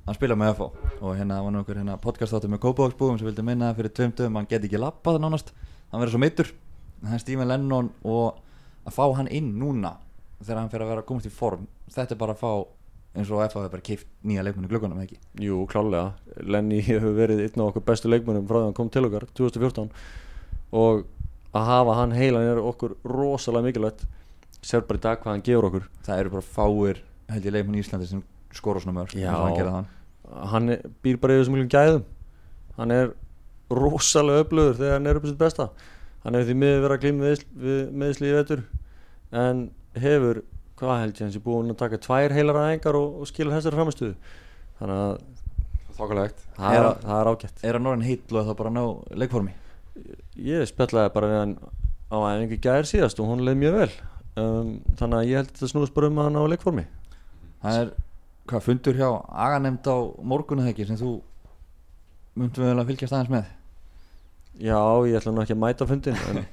að 0.04 0.18
spila 0.18 0.38
með 0.40 0.54
FO 0.58 0.68
og 1.00 1.18
hérna 1.18 1.40
var 1.44 1.58
einhver 1.58 1.80
hérna 1.80 1.98
podcast 2.02 2.36
áttu 2.36 2.50
með 2.52 2.64
Kópavóksbúum 2.66 3.20
sem 3.20 3.28
vildi 3.30 3.46
minna 3.46 3.72
fyrir 3.78 3.94
tveim 3.96 4.14
dögum 4.18 4.40
hann 4.40 4.50
geti 4.50 4.68
ekki 4.68 4.82
lappað 4.82 5.22
nánast, 5.24 5.54
hann 5.92 6.04
verið 6.04 6.16
svo 6.16 6.22
meittur 6.24 6.52
það 7.04 7.18
er 7.18 7.24
Stephen 7.24 7.52
Lennon 7.52 7.92
og 8.04 8.42
að 8.84 8.98
fá 8.98 9.04
hann 9.18 9.32
inn 9.32 9.54
núna 9.60 9.96
þegar 10.44 10.62
hann 10.62 10.72
fyrir 10.74 10.88
að 10.88 10.94
vera 10.96 11.08
komast 11.08 11.30
í 11.30 11.34
form, 11.34 11.68
þetta 11.94 12.18
er 12.18 12.20
bara 12.20 12.36
að 12.36 12.44
fá 12.44 12.52
eins 13.14 13.30
og 13.30 13.44
FO 13.46 13.62
hefur 13.62 13.74
bara 13.78 13.86
keift 13.86 14.08
nýja 14.26 14.44
leikmennu 14.44 14.72
glöggunum, 14.72 15.04
ekki? 15.06 15.20
Jú, 15.40 15.62
klálega 15.70 16.16
Lenny 16.42 16.82
hefur 16.84 17.16
verið 17.16 17.46
einn 17.46 17.62
af 17.62 17.72
okkur 17.72 17.86
bestu 17.88 18.10
leikmönnum 18.10 18.48
frá 18.50 18.60
því 18.60 18.68
hann 18.68 18.78
kom 18.80 18.90
til 18.92 19.06
okkar 19.08 19.28
2014 19.38 19.92
og 20.74 21.06
að 21.54 21.70
hafa 21.70 21.98
hann 22.00 22.16
heilan 22.18 22.50
er 22.50 22.62
okkur 22.62 22.96
rosalega 23.06 23.70
mikilvægt. 23.70 24.06
Sér 24.64 24.86
bara 24.88 25.00
í 25.00 25.04
dag 25.04 25.20
hvað 25.22 25.36
hann 25.36 25.46
gefur 25.46 25.68
okkur. 25.70 25.90
Það 26.06 26.22
eru 26.22 26.32
bara 26.34 26.48
fáir, 26.48 27.02
held 27.30 27.48
ég, 27.48 27.54
leikmenn 27.54 27.78
í 27.78 27.84
Íslandi 27.84 28.10
sem 28.10 28.24
skora 28.58 28.82
svona 28.84 28.98
mörg, 29.02 29.16
hann 29.34 29.88
hann 30.54 30.70
er- 30.70 30.86
býr 31.04 31.20
bara 31.22 31.34
í 31.36 31.42
þessum 31.42 31.58
miljum 31.58 31.70
gæðum. 31.74 32.04
Hann 32.78 32.92
er 32.92 33.14
rosalega 33.74 34.44
öflugur 34.46 34.78
þegar 34.80 34.98
hann 34.98 35.08
er 35.08 35.20
upp 35.20 35.26
á 35.26 35.30
sitt 35.30 35.42
besta. 35.42 35.70
Hann 36.24 36.34
hefur 36.38 36.50
því 36.52 36.58
miður 36.62 36.84
verið 36.88 36.98
að 36.98 37.46
við 37.66 37.92
meðsli 37.92 38.30
í 38.32 38.36
vetur 38.38 38.64
en 39.34 39.64
hefur 40.00 40.44
hvað 40.80 41.00
held 41.02 41.14
ég 41.20 41.26
hans 41.28 41.36
er 41.38 41.44
búin 41.44 41.72
að 41.74 41.78
taka 41.84 42.00
tvær 42.02 42.34
heilar 42.34 42.60
aðengar 42.62 42.98
og, 42.98 43.20
og 43.22 43.30
skilja 43.30 43.58
þessari 43.58 43.78
framistuðu 43.80 44.16
þannig 44.80 45.02
að 45.04 45.20
það 46.58 46.74
er, 46.78 46.88
það 47.04 47.20
er 47.20 47.30
ágætt. 47.34 47.60
Er 47.64 47.78
hann 47.78 47.90
orðin 47.92 48.08
heill 48.08 48.40
og 48.40 48.48
þá 48.48 48.54
bara 48.58 48.72
að 48.72 48.78
ná 48.78 49.20
leikformi? 49.24 49.54
ég 50.42 50.66
spjallaði 50.70 51.14
bara 51.14 51.30
við 51.30 51.40
hann 51.40 51.54
á 52.10 52.18
æfingu 52.18 52.58
gæðir 52.64 52.90
síðast 52.90 53.22
og 53.22 53.30
hún 53.30 53.44
leið 53.46 53.60
mjög 53.62 53.78
vel. 53.78 53.92
Um, 54.34 54.72
þannig 54.98 55.20
að 55.20 55.28
ég 55.30 55.38
held 55.38 55.52
að 55.52 55.54
þetta 55.60 55.70
snúðast 55.70 55.94
bara 55.98 56.10
um 56.10 56.18
að 56.22 56.28
hann 56.30 56.40
á 56.42 56.52
leikformi. 56.54 56.86
Það 57.64 57.80
er, 57.84 57.92
hvað, 58.50 58.66
fundur 58.68 58.98
hjá 59.00 59.10
aganemnd 59.48 59.88
á 59.88 59.98
morgunu 60.24 60.66
þegar 60.68 60.92
sem 60.92 61.00
þú 61.02 61.14
myndum 62.40 62.68
vel 62.68 62.80
að 62.82 62.90
fylgjast 62.92 63.16
aðeins 63.16 63.34
með? 63.34 63.52
Já, 64.62 64.80
ég 65.10 65.18
ætla 65.20 65.34
nú 65.34 65.44
ekki 65.44 65.56
að 65.56 65.64
mæta 65.64 65.88
á 65.88 65.92
fundin 65.92 66.20
en 66.30 66.44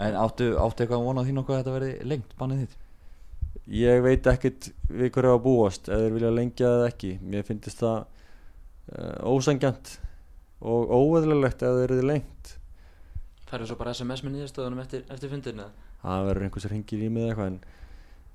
En 0.00 0.14
áttu, 0.16 0.54
áttu 0.56 0.80
eitthvað 0.80 0.96
að 0.96 1.06
vona 1.10 1.20
á 1.20 1.24
því 1.26 1.32
nokkuð 1.36 1.54
að 1.54 1.58
þetta 1.60 1.72
verði 1.74 2.08
lengt, 2.08 2.30
bannið 2.40 2.62
þitt? 2.62 2.78
ég 3.70 4.00
veit 4.02 4.26
ekkert 4.30 4.70
við 4.88 5.10
hverju 5.14 5.34
á 5.34 5.36
að 5.36 5.42
búast 5.44 5.90
þeir 5.90 6.14
vilja 6.14 6.30
lengja 6.34 6.70
eða 6.78 6.86
ekki. 6.90 7.10
Mér 7.22 7.44
finnst 7.46 7.82
það 7.82 7.98
uh, 8.00 9.28
ósangjant 9.30 9.92
og 10.60 10.90
óeðlilegt 10.94 11.62
ef 11.66 11.76
þeir 11.78 11.94
eru 11.96 12.06
lengt. 12.08 12.54
Færðu 13.50 13.70
svo 13.70 13.76
bara 13.78 13.94
SMS 13.94 14.24
með 14.24 14.38
nýðastöðunum 14.38 14.82
eftir, 14.84 15.04
eftir 15.10 15.32
fundinu 15.32 15.68
það 16.00 16.26
verður 16.30 16.46
einhvers 16.46 16.64
sem 16.64 16.72
hringir 16.72 17.04
í 17.04 17.10
mig 17.12 17.26
eða 17.26 17.30
eitthvað 17.32 17.50
en 17.50 17.60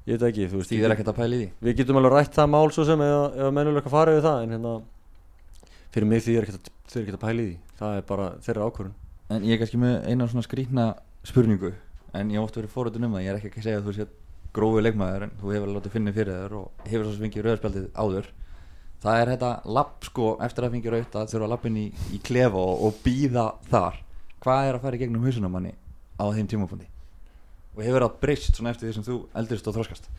ég 0.05 0.17
veit 0.17 0.27
ekki, 0.29 0.49
þú 0.51 0.61
veist 0.61 0.75
er 0.75 0.93
ekkert 0.95 1.13
að 1.13 1.19
pæla 1.19 1.35
í 1.35 1.39
því. 1.39 1.47
við 1.65 1.77
getum 1.79 1.99
alveg 2.01 2.13
rætt 2.13 2.35
það 2.37 2.51
mál 2.53 2.67
svo 2.73 2.85
sem 2.85 3.01
ef, 3.01 3.39
ef 3.41 3.55
mennulega 3.55 3.93
farið 3.93 4.19
við 4.19 4.27
það 4.27 4.43
en 4.43 4.53
hérna 4.55 4.75
fyrir 5.95 6.09
mig 6.11 6.23
því 6.25 6.35
er 6.35 6.45
ekkert 6.45 6.69
að, 6.69 6.75
eru 6.91 7.03
ekkert 7.05 7.17
að 7.17 7.25
pæla 7.25 7.41
í 7.41 7.47
því. 7.49 7.57
Það 7.79 7.97
er 7.97 8.05
bara 8.07 8.29
þeirra 8.45 8.69
ákvörun 8.69 8.93
En 9.33 9.41
ég 9.43 9.55
er 9.55 9.61
kannski 9.63 9.79
með 9.81 9.95
eina 10.05 10.27
svona 10.29 10.45
skrýtna 10.45 10.85
spurningu 11.25 11.73
En 12.15 12.29
ég 12.31 12.39
oft 12.39 12.55
verið 12.55 12.71
fóröldun 12.75 13.07
um 13.07 13.15
það 13.17 13.25
Ég 13.25 13.31
er 13.33 13.39
ekki 13.41 13.59
að 13.59 13.65
segja 13.65 13.81
að 13.81 13.87
þú 13.89 13.95
sé 13.97 14.05
grófi 14.55 14.83
leikmaður 14.85 15.25
En 15.25 15.33
þú 15.41 15.53
hefur 15.55 15.71
látið 15.73 15.95
finni 15.95 16.13
fyrir 16.15 16.37
þér 16.43 16.57
Og 16.59 16.85
hefur 16.85 17.07
svo 17.07 17.15
sem 17.15 17.25
fengið 17.25 17.47
rauðspjaldið 17.49 17.87
áður. 17.97 18.29
Það 19.05 19.21
er 19.21 19.31
þetta 19.33 19.51
lapp 19.79 20.07
sko 20.07 20.31
Eftir 20.45 20.67
að 20.67 20.75
fengið 20.77 20.95
rauðt 20.95 21.17
að 21.19 21.33
þurfa 21.33 21.51
lappin 21.55 21.81
í, 21.81 21.85
í 22.13 22.21
klefa 22.23 22.61
og, 22.61 22.85
og 22.87 23.01
býða 23.03 23.47
þar. 23.71 24.01
Hvað 24.45 24.69
er 24.69 24.77
að 24.77 24.85
fara 24.85 24.99
í 24.99 25.01
gegnum 25.03 25.25
hausunum 25.25 25.57
manni 25.57 25.73
á 26.21 26.25
þeim 26.31 26.51
tímafundi? 26.53 26.87
Og 27.75 27.83
hefur 27.83 28.05
það 28.05 28.19
breyst 28.21 28.55
svona 28.55 28.71
eftir 28.71 28.89
því 28.89 28.95
sem 28.95 29.05
þú 29.05 29.17
eldurist 29.35 29.67
og 29.67 29.75
þroskast? 29.75 30.09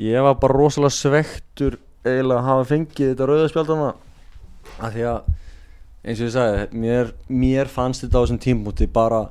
Ég 0.00 0.24
var 0.24 0.36
bara 0.40 0.56
rosalega 0.56 0.96
svektur 0.96 1.78
eiginlega 2.06 2.40
að 2.40 2.46
hafa 2.50 2.68
fengið 2.70 3.10
þetta 3.12 3.28
rauðaspjaldana 3.30 3.88
af 4.76 4.94
því 4.94 5.04
að 5.10 5.28
eins 6.06 6.20
og 6.20 6.28
ég 6.28 6.34
sagði, 6.36 6.66
mér, 6.78 7.12
mér 7.26 7.70
fannst 7.70 8.04
þetta 8.04 8.20
á 8.20 8.22
þessum 8.22 8.40
tímpúti 8.42 8.86
bara 8.90 9.24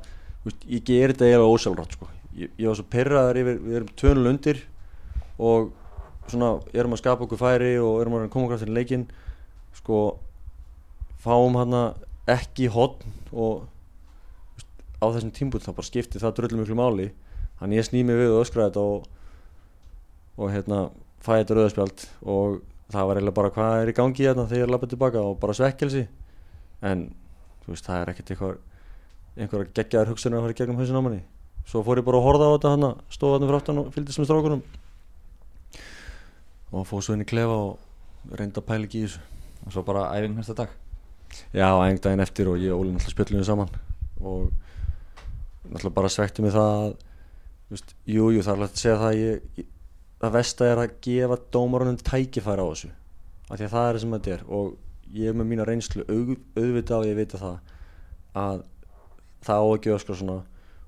veist, 0.44 0.64
ég 0.68 0.84
ger 0.86 1.14
þetta 1.14 1.28
eiginlega 1.30 1.56
ósjálfrátt 1.56 1.96
sko. 1.96 2.10
ég, 2.36 2.52
ég 2.60 2.68
var 2.68 2.80
svo 2.80 2.88
perraður 2.92 3.42
yfir, 3.42 3.60
við 3.64 3.78
erum 3.80 3.92
tönul 4.02 4.32
undir 4.34 4.62
og 5.40 5.70
svona 6.28 6.52
erum 6.74 6.96
að 6.96 7.02
skapa 7.04 7.26
okkur 7.26 7.40
færi 7.40 7.76
og 7.80 8.02
erum 8.02 8.18
að 8.20 8.28
koma 8.34 8.50
kraftir 8.52 8.72
í 8.72 8.76
leikinn 8.76 9.06
sko 9.80 10.02
fáum 11.24 11.56
hann 11.62 11.78
ekki 12.32 12.68
hotn 12.74 13.16
og 13.32 13.64
veist, 14.58 14.70
á 15.00 15.06
þessum 15.06 15.34
tímpúti 15.36 15.70
þá 15.70 15.78
bara 15.78 15.90
skipti 15.92 16.22
það 16.22 16.36
dröllum 16.40 16.66
miklu 16.66 16.80
máli 16.80 17.12
þannig 17.60 17.82
ég 17.82 17.90
sný 17.90 18.06
mig 18.06 18.20
við 18.20 18.36
og 18.36 18.46
öskra 18.46 18.70
þetta 18.70 18.86
og 18.86 19.12
og 20.36 20.52
hérna 20.52 20.80
fæði 21.24 21.44
þetta 21.44 21.58
rauðaspjald 21.58 22.06
og 22.32 22.56
það 22.92 23.08
var 23.10 23.20
eiginlega 23.20 23.38
bara 23.40 23.52
hvað 23.56 23.82
er 23.82 23.92
í 23.92 23.96
gangi 23.98 24.26
hérna? 24.26 24.48
Þegar 24.50 24.66
ég 24.66 24.74
lappa 24.74 24.90
tilbaka 24.92 25.24
og 25.24 25.38
bara 25.42 25.56
svekkelsi. 25.58 26.06
En 26.86 27.08
þú 27.64 27.74
veist 27.74 27.88
það 27.88 28.02
er 28.02 28.12
ekkert 28.12 28.34
eitthvað 28.34 28.58
einhverja 29.36 29.72
geggjaðar 29.80 30.12
hugsanir 30.12 30.40
að 30.40 30.46
fara 30.46 30.56
í 30.56 30.60
gegnum 30.60 30.82
hausin 30.82 31.00
á 31.00 31.04
manni. 31.06 31.22
Svo 31.66 31.82
fór 31.86 32.02
ég 32.02 32.08
bara 32.08 32.20
að 32.20 32.28
horfa 32.28 32.50
á 32.52 32.54
þetta 32.56 32.74
hann 32.76 32.88
stóð 33.16 33.36
hann 33.36 33.48
fyrir 33.48 33.60
aftan 33.60 33.82
og 33.82 33.90
fylgdist 33.96 34.22
með 34.22 34.30
strákunum. 34.30 34.62
Og 36.76 36.86
fóð 36.90 37.08
svo 37.08 37.16
inn 37.16 37.26
í 37.26 37.30
klefa 37.30 37.56
og 37.56 38.36
reyndi 38.36 38.62
að 38.62 38.68
pæla 38.68 38.90
ekki 38.90 39.02
í 39.02 39.08
þessu. 39.08 39.24
Og 39.66 39.74
svo 39.74 39.86
bara 39.88 40.12
æfing 40.14 40.36
næsta 40.36 40.54
dag? 40.60 40.70
Já, 41.56 41.72
æfing 41.72 42.04
daginn 42.04 42.22
eftir 42.22 42.52
og 42.52 42.62
ég 42.62 42.76
og 42.76 42.84
Óli 42.84 42.94
náttúrulega 42.94 43.16
spjöllum 43.16 43.48
saman. 43.48 43.74
Og 44.22 44.52
náttúrulega 45.72 45.98
bara 45.98 46.12
svekti 46.12 46.46
mig 46.46 46.54
það 46.54 46.94
veist, 47.74 47.96
jú, 48.06 48.30
jú, 48.34 48.42
það 48.46 48.52
er 48.52 48.56
alveg 48.56 48.70
að 48.70 48.82
segja 48.82 48.98
það 49.02 49.10
að 49.10 49.22
ég, 49.22 49.66
það 50.22 50.36
vesta 50.36 50.70
er 50.70 50.82
að 50.82 50.96
gefa 51.08 51.38
dómarunum 51.56 51.98
tækifæri 52.02 52.66
á 52.66 52.68
þessu 52.72 52.92
af 53.46 53.60
því 53.60 53.66
að 53.66 53.74
það 53.76 53.88
er 53.88 53.96
það 53.96 54.02
sem 54.04 54.16
þetta 54.16 54.34
er. 54.36 54.46
Og 54.50 55.16
ég 55.16 55.30
er 55.30 55.38
með 55.38 55.50
mína 55.52 55.66
reynslu 55.68 56.06
auð, 56.10 56.32
auðvitað 56.58 57.00
og 57.00 57.10
ég 57.10 57.20
veit 57.20 57.36
að 57.38 57.44
það 57.46 57.58
að 58.36 58.64
það 59.46 59.62
á 59.62 59.66
að 59.66 59.82
gefa 59.86 60.00
skra 60.02 60.18
svona 60.20 60.40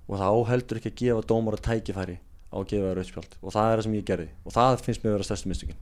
og 0.07 0.21
það 0.21 0.33
á 0.33 0.39
heldur 0.51 0.79
ekki 0.79 0.91
að 0.91 1.01
gefa 1.03 1.27
dómara 1.29 1.61
tækifæri 1.67 2.17
á 2.17 2.55
að 2.57 2.67
gefa 2.71 2.89
þér 2.89 3.01
auðspjald 3.03 3.37
og 3.41 3.53
það 3.53 3.69
er 3.69 3.77
það 3.77 3.85
sem 3.87 3.97
ég 3.97 4.07
gerði. 4.07 4.27
Og 4.45 4.55
það 4.55 4.83
finnst 4.85 5.03
mér 5.03 5.11
að 5.11 5.17
vera 5.17 5.27
stærstu 5.27 5.51
mistökin. 5.51 5.79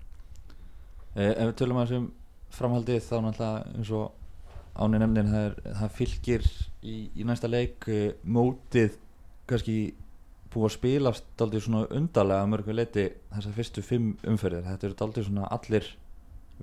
Eh, 1.16 1.32
Ef 1.32 1.50
við 1.50 1.58
tölum 1.62 1.80
að 1.80 1.90
þessum 1.90 2.08
framhaldið 2.56 3.04
þá 3.06 3.16
náttúrulega 3.24 3.76
eins 3.76 3.92
og 3.96 4.24
áni 4.76 5.00
nefndin 5.00 5.32
það, 5.32 5.46
er, 5.48 5.76
það 5.80 5.94
fylgir 6.00 6.48
í, 6.84 6.96
í 7.16 7.28
næsta 7.28 7.50
leik 7.52 7.88
eh, 7.92 8.18
mótið 8.28 8.98
kannski 9.48 9.78
búið 10.54 10.68
að 10.70 10.74
spilast 10.78 11.26
daldið 11.40 11.64
svona 11.66 11.88
undarlega 11.98 12.44
að 12.46 12.52
mörgu 12.54 12.76
leiti 12.78 13.06
þessar 13.34 13.56
fyrstu 13.58 13.82
fimm 13.84 14.12
umferðir 14.28 14.64
þetta 14.70 14.88
eru 14.90 14.98
daldið 15.02 15.28
svona 15.30 15.50
allir 15.56 15.90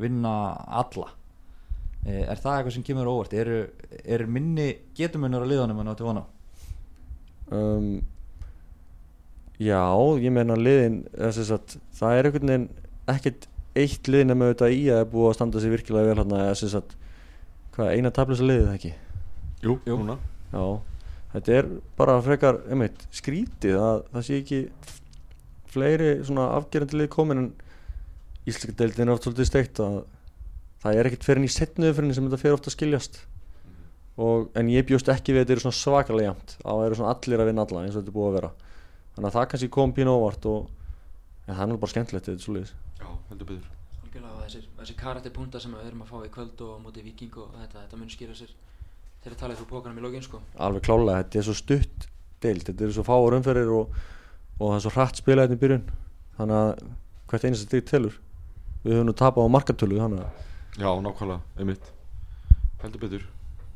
vinna 0.00 0.36
alla 0.82 1.10
Eh, 2.02 2.24
Er 2.26 2.34
það 2.34 2.56
eitthvað 2.56 2.72
sem 2.74 2.82
kemur 2.82 3.06
á 3.06 3.12
óvart? 3.14 3.34
Eru, 3.38 3.58
er 4.02 4.24
minni 4.26 4.64
getumunur 4.98 5.44
á 5.44 5.50
liðanum 5.52 5.78
að 5.78 5.86
ná 5.86 5.92
til 5.94 6.06
vona? 6.08 6.22
um, 7.54 8.02
Já, 9.62 9.78
ég 10.18 10.32
meina 10.34 10.56
liðin 10.58 10.96
þess 11.14 11.52
að 11.54 11.76
það 11.94 12.16
er 12.18 12.28
einhvern 12.28 12.50
veginn 12.50 12.64
ekkert 13.12 13.46
eitt 13.78 14.10
lið 14.10 14.24
nema 14.32 14.48
auðvitað 14.48 14.74
í 14.74 14.80
að 14.90 14.98
er 15.04 15.06
búið 15.12 15.28
að 15.30 15.36
standa 15.38 15.62
sig 15.62 15.72
virkilega 15.76 16.08
vel 16.10 16.18
hérna 16.24 16.40
þess 16.50 16.74
að 16.80 16.96
hvað 17.76 17.92
eina 17.94 18.12
tablisa 18.18 18.48
liðið 18.50 18.66
það 18.66 18.78
ekki 18.80 18.92
Jú, 19.62 19.76
Jú. 19.86 19.98
núna 20.02 20.16
Já, 20.50 20.64
þetta 21.32 21.56
er 21.58 21.68
bara 21.98 22.18
frekar 22.24 22.60
einmitt, 22.68 23.06
skrítið 23.14 23.78
að 23.80 24.02
það 24.12 24.26
sé 24.28 24.40
ekki 24.42 24.60
fleiri 25.72 26.14
svona 26.26 26.50
afgerandi 26.58 27.00
lið 27.00 27.12
komin 27.12 27.44
en 27.44 27.52
Íslika 28.48 28.74
deildin 28.74 29.06
er 29.06 29.14
oft 29.14 29.28
svolítið 29.28 29.48
steikt 29.48 29.80
að 29.84 30.00
það 30.82 30.96
er 30.98 31.08
ekkert 31.08 31.26
fyrir 31.28 31.46
í 31.46 31.52
setnuðu 31.54 31.94
fyrir 31.98 32.16
sem 32.16 32.26
þetta 32.26 32.40
fyrir 32.42 32.56
ofta 32.56 32.72
að 32.72 32.74
skiljast. 32.74 33.20
Og, 34.18 34.48
en 34.58 34.68
ég 34.68 34.84
bjóst 34.88 35.08
ekki 35.08 35.32
við 35.32 35.40
að 35.40 35.44
þetta 35.44 35.54
eru 35.54 35.62
svona 35.62 35.78
svakalega 35.78 36.32
jæmt 36.32 36.56
að 36.58 36.80
það 36.80 36.86
eru 36.88 36.98
svona 36.98 37.12
allir 37.14 37.42
að 37.42 37.48
vinna 37.48 37.64
alla 37.64 37.84
eins 37.84 37.94
og 37.94 38.02
þetta 38.02 38.12
er 38.12 38.16
búið 38.16 38.28
að 38.28 38.34
vera. 38.36 38.50
Þannig 39.14 39.28
að 39.28 39.36
það 39.36 39.46
kannski 39.52 39.70
kom 39.78 39.94
pínu 39.96 40.16
óvart 40.18 40.48
og 40.50 40.66
en 41.46 41.54
það 41.54 41.62
er 41.64 41.70
nú 41.70 41.78
bara 41.82 41.94
skemmtilegt 41.94 42.28
þetta 42.28 42.40
er 42.40 42.44
svolítið 42.46 42.74
Já, 43.02 43.08
heldur 43.30 43.62
þessir, 44.42 44.66
þessir 44.78 44.98
karakterpunta 44.98 45.60
sem 45.62 45.74
við 45.74 45.88
erum 45.88 46.04
að 46.04 46.12
fá 46.12 46.26
í 46.26 46.30
kvöld 46.32 46.62
og 46.66 46.76
á 46.76 46.82
móti 46.82 47.04
viking 47.04 47.38
og 47.40 47.54
þetta, 47.56 47.84
þetta 47.84 48.00
mun 48.00 48.12
skýra 48.12 48.36
sér 48.36 48.52
þeirra 49.22 49.38
talaði 49.40 49.60
fyrir 49.60 49.70
bókanum 49.70 50.00
í 50.00 50.04
lógin 50.04 50.24
sko. 50.24 50.40
alveg 50.58 50.86
klálega, 50.86 51.22
þetta 51.22 51.38
er 51.40 51.46
svo 51.48 51.56
stutt 51.58 52.08
deilt, 52.42 52.66
þetta 52.68 52.86
eru 52.86 52.96
svo 52.96 53.04
fáur 53.06 53.36
umferðir 53.38 53.70
og, 53.76 53.96
og 54.58 54.64
það 54.66 54.76
er 54.78 54.84
svo 54.86 54.94
hratt 54.96 55.20
spilaðin 55.20 55.52
hérna 55.52 55.58
í 55.58 55.62
byrjun. 55.62 55.84
Þannig 56.38 56.58
að 56.58 56.70
hvert 57.30 57.46
einast 57.46 57.66
þetta 57.66 57.78
ekki 57.78 57.90
telur. 57.92 58.18
Við 58.82 58.96
höfum 58.96 59.08
nú 59.08 59.14
tapað 59.14 59.46
á 59.46 59.54
markartölu 59.54 60.00
hana. 60.02 60.26
já, 60.74 60.88
nákvæmlega, 61.06 61.40
einmitt. 61.58 61.92
Heldur 62.82 63.04
betur. 63.04 63.26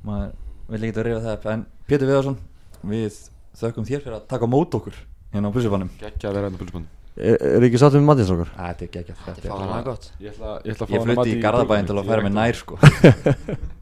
Maður 0.07 0.35
vil 0.67 0.83
ekki 0.83 0.97
vera 0.99 1.09
reyða 1.11 1.37
það 1.37 1.53
en 1.53 1.65
Pétur 1.87 2.11
Viðarsson, 2.11 2.39
við 2.91 3.21
þökkum 3.57 3.87
þér 3.87 4.03
fyrir 4.03 4.19
að 4.19 4.27
taka 4.33 4.49
mót 4.51 4.75
okkur 4.77 4.99
hérna 5.33 5.51
á 5.51 5.55
pulsifannum 5.55 5.91
geggja 6.01 6.31
að 6.31 6.39
vera 6.39 6.49
hérna 6.49 6.59
á 6.59 6.63
pulsifannum 6.63 6.93
Er, 7.17 7.39
er 7.41 7.65
ekki 7.65 7.79
sattum 7.81 8.03
við 8.03 8.09
matins 8.11 8.31
okkar? 8.35 8.51
Æ, 8.53 8.61
þetta 8.61 8.83
er 8.85 8.89
ekki 8.91 8.99
ekki 9.01 9.15
Þetta 9.25 9.47
er 9.47 9.53
fálega 9.55 9.79
gott 9.87 10.09
Ég, 10.21 10.35
ætla, 10.35 10.51
ég, 10.67 10.75
ætla 10.75 10.89
ég 10.93 11.05
flutti 11.07 11.33
í 11.33 11.39
Garðabæðin 11.41 11.89
til 11.89 11.97
að 11.97 12.11
færa 12.11 12.25
mig 12.27 12.35
nær 12.37 12.59
sko. 12.59 12.77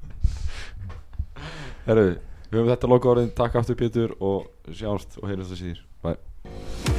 Herru, 1.84 2.14
við 2.48 2.56
höfum 2.56 2.70
þetta 2.72 2.88
loka 2.88 3.10
orðin, 3.12 3.32
takk 3.36 3.60
aftur 3.60 3.76
Pétur 3.76 4.16
og 4.16 4.72
sjáumst 4.72 5.18
og 5.20 5.28
heyrjumst 5.28 5.52
að 5.52 5.64
síður 5.64 5.86
Bye. 6.04 6.93